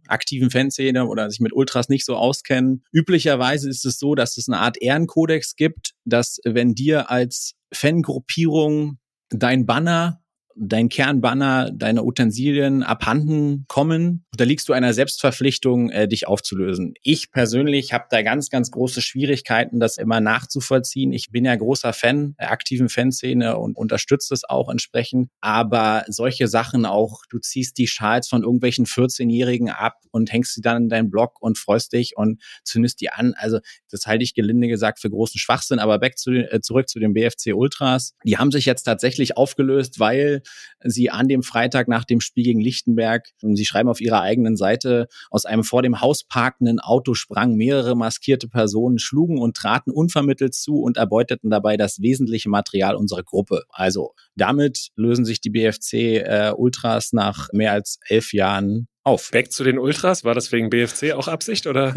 [0.07, 2.83] aktiven Fanszene oder sich mit Ultras nicht so auskennen.
[2.91, 8.99] Üblicherweise ist es so, dass es eine Art Ehrenkodex gibt, dass wenn dir als Fangruppierung
[9.29, 10.21] dein Banner
[10.55, 16.93] dein Kernbanner, deine Utensilien abhanden kommen, unterliegst du einer Selbstverpflichtung, äh, dich aufzulösen.
[17.03, 21.11] Ich persönlich habe da ganz, ganz große Schwierigkeiten, das immer nachzuvollziehen.
[21.11, 25.29] Ich bin ja großer Fan der aktiven Fanszene und unterstütze es auch entsprechend.
[25.41, 30.61] Aber solche Sachen auch, du ziehst die Schals von irgendwelchen 14-Jährigen ab und hängst sie
[30.61, 33.33] dann in deinen Blog und freust dich und zündest die an.
[33.35, 33.59] Also
[33.91, 35.79] das halte ich gelinde gesagt für großen Schwachsinn.
[35.79, 38.13] Aber back zu, äh, zurück zu den BFC Ultras.
[38.23, 40.41] Die haben sich jetzt tatsächlich aufgelöst, weil
[40.83, 45.07] sie an dem Freitag nach dem Spiel gegen Lichtenberg, sie schreiben auf ihrer eigenen Seite,
[45.29, 50.53] aus einem vor dem Haus parkenden Auto sprangen mehrere maskierte Personen, schlugen und traten unvermittelt
[50.53, 53.63] zu und erbeuteten dabei das wesentliche Material unserer Gruppe.
[53.69, 59.29] Also damit lösen sich die BFC äh, Ultras nach mehr als elf Jahren auf.
[59.31, 61.95] Back zu den Ultras, war das wegen BFC auch Absicht oder?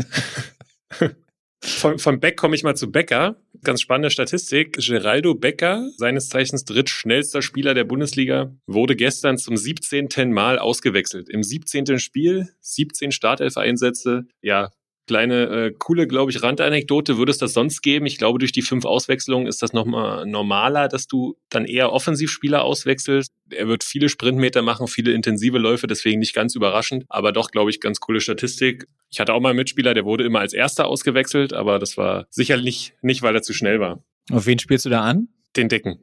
[1.61, 3.37] Von, von Beck komme ich mal zu Becker.
[3.65, 4.77] Ganz spannende Statistik.
[4.79, 10.33] Geraldo Becker, seines Zeichens drittschnellster Spieler der Bundesliga, wurde gestern zum 17.
[10.33, 11.29] Mal ausgewechselt.
[11.29, 11.99] Im 17.
[11.99, 14.27] Spiel, 17 Startelf-Einsätze.
[14.41, 14.71] Ja,
[15.09, 17.17] Kleine, äh, coole, glaube ich, Randanekdote.
[17.17, 18.05] Würde es das sonst geben?
[18.05, 22.63] Ich glaube, durch die fünf Auswechslungen ist das nochmal normaler, dass du dann eher Offensivspieler
[22.63, 23.33] auswechselst.
[23.49, 27.07] Er wird viele Sprintmeter machen, viele intensive Läufe, deswegen nicht ganz überraschend.
[27.09, 28.85] Aber doch, glaube ich, ganz coole Statistik.
[29.09, 32.27] Ich hatte auch mal einen Mitspieler, der wurde immer als Erster ausgewechselt, aber das war
[32.29, 34.05] sicherlich nicht, weil er zu schnell war.
[34.31, 35.29] Auf wen spielst du da an?
[35.57, 36.01] Den Dicken.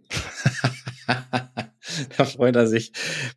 [2.17, 2.91] da freut er sich,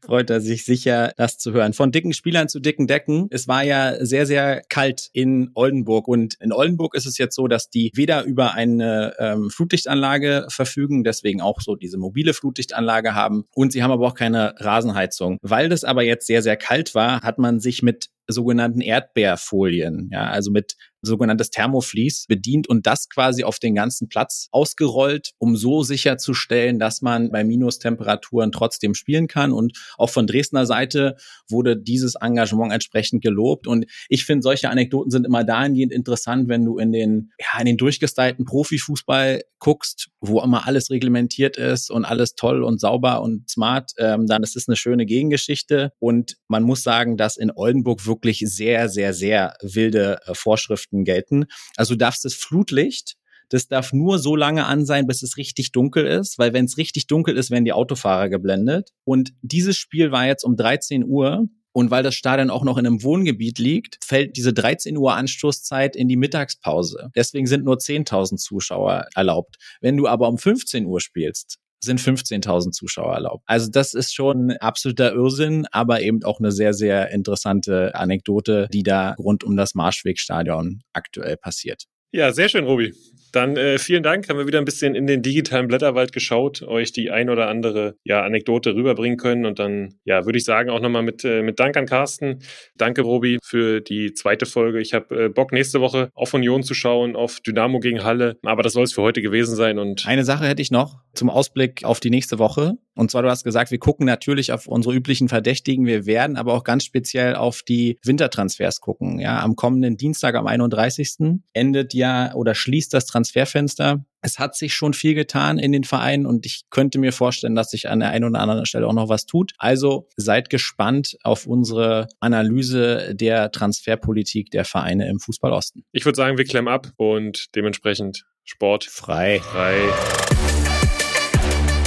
[0.04, 1.72] freut er sich sicher, das zu hören.
[1.72, 3.28] Von dicken Spielern zu dicken Decken.
[3.30, 7.48] Es war ja sehr, sehr kalt in Oldenburg und in Oldenburg ist es jetzt so,
[7.48, 13.44] dass die weder über eine ähm, Flutlichtanlage verfügen, deswegen auch so diese mobile Flutlichtanlage haben
[13.54, 15.38] und sie haben aber auch keine Rasenheizung.
[15.42, 20.28] Weil das aber jetzt sehr, sehr kalt war, hat man sich mit sogenannten Erdbeerfolien, ja,
[20.28, 25.82] also mit sogenanntes Thermoflies bedient und das quasi auf den ganzen Platz ausgerollt, um so
[25.82, 29.52] sicherzustellen, dass man bei Minustemperaturen trotzdem spielen kann.
[29.52, 31.16] Und auch von Dresdner Seite
[31.48, 33.66] wurde dieses Engagement entsprechend gelobt.
[33.66, 37.66] Und ich finde, solche Anekdoten sind immer dahingehend interessant, wenn du in den, ja, in
[37.66, 43.48] den durchgestylten Profifußball guckst, wo immer alles reglementiert ist und alles toll und sauber und
[43.48, 45.92] smart, ähm, dann ist es eine schöne Gegengeschichte.
[45.98, 51.46] Und man muss sagen, dass in Oldenburg wirklich sehr, sehr, sehr wilde äh, Vorschriften gelten.
[51.76, 53.16] Also du darfst das Flutlicht
[53.48, 56.76] das darf nur so lange an sein, bis es richtig dunkel ist, weil wenn es
[56.76, 58.90] richtig dunkel ist, werden die Autofahrer geblendet.
[59.04, 61.46] Und dieses Spiel war jetzt um 13 Uhr.
[61.72, 65.94] Und weil das Stadion auch noch in einem Wohngebiet liegt, fällt diese 13 Uhr Anstoßzeit
[65.94, 67.10] in die Mittagspause.
[67.14, 69.56] Deswegen sind nur 10.000 Zuschauer erlaubt.
[69.80, 73.44] Wenn du aber um 15 Uhr spielst, sind 15.000 Zuschauer erlaubt.
[73.46, 78.82] Also das ist schon absoluter Irrsinn, aber eben auch eine sehr, sehr interessante Anekdote, die
[78.82, 81.84] da rund um das Marschwegstadion aktuell passiert.
[82.10, 82.94] Ja, sehr schön, Robi.
[83.32, 84.28] Dann äh, vielen Dank.
[84.28, 87.96] Haben wir wieder ein bisschen in den digitalen Blätterwald geschaut, euch die ein oder andere
[88.04, 89.46] ja, Anekdote rüberbringen können.
[89.46, 92.40] Und dann, ja, würde ich sagen, auch nochmal mit, äh, mit Dank an Carsten.
[92.76, 94.80] Danke, Robi, für die zweite Folge.
[94.80, 98.36] Ich habe äh, Bock, nächste Woche auf Union zu schauen, auf Dynamo gegen Halle.
[98.44, 99.78] Aber das soll es für heute gewesen sein.
[99.78, 102.74] Und Eine Sache hätte ich noch zum Ausblick auf die nächste Woche.
[102.94, 105.86] Und zwar, du hast gesagt, wir gucken natürlich auf unsere üblichen Verdächtigen.
[105.86, 109.20] Wir werden aber auch ganz speziell auf die Wintertransfers gucken.
[109.20, 111.38] Ja, am kommenden Dienstag, am 31.
[111.52, 114.04] endet ja oder schließt das Transferfenster.
[114.20, 117.70] Es hat sich schon viel getan in den Vereinen und ich könnte mir vorstellen, dass
[117.70, 119.52] sich an der einen oder anderen Stelle auch noch was tut.
[119.58, 125.84] Also seid gespannt auf unsere Analyse der Transferpolitik der Vereine im Fußball Osten.
[125.90, 129.40] Ich würde sagen, wir klemmen ab und dementsprechend Sport frei.
[129.40, 129.76] Frei.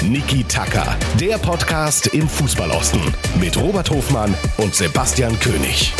[0.03, 3.01] Niki Tacker, der Podcast im Fußballosten
[3.39, 5.93] mit Robert Hofmann und Sebastian König.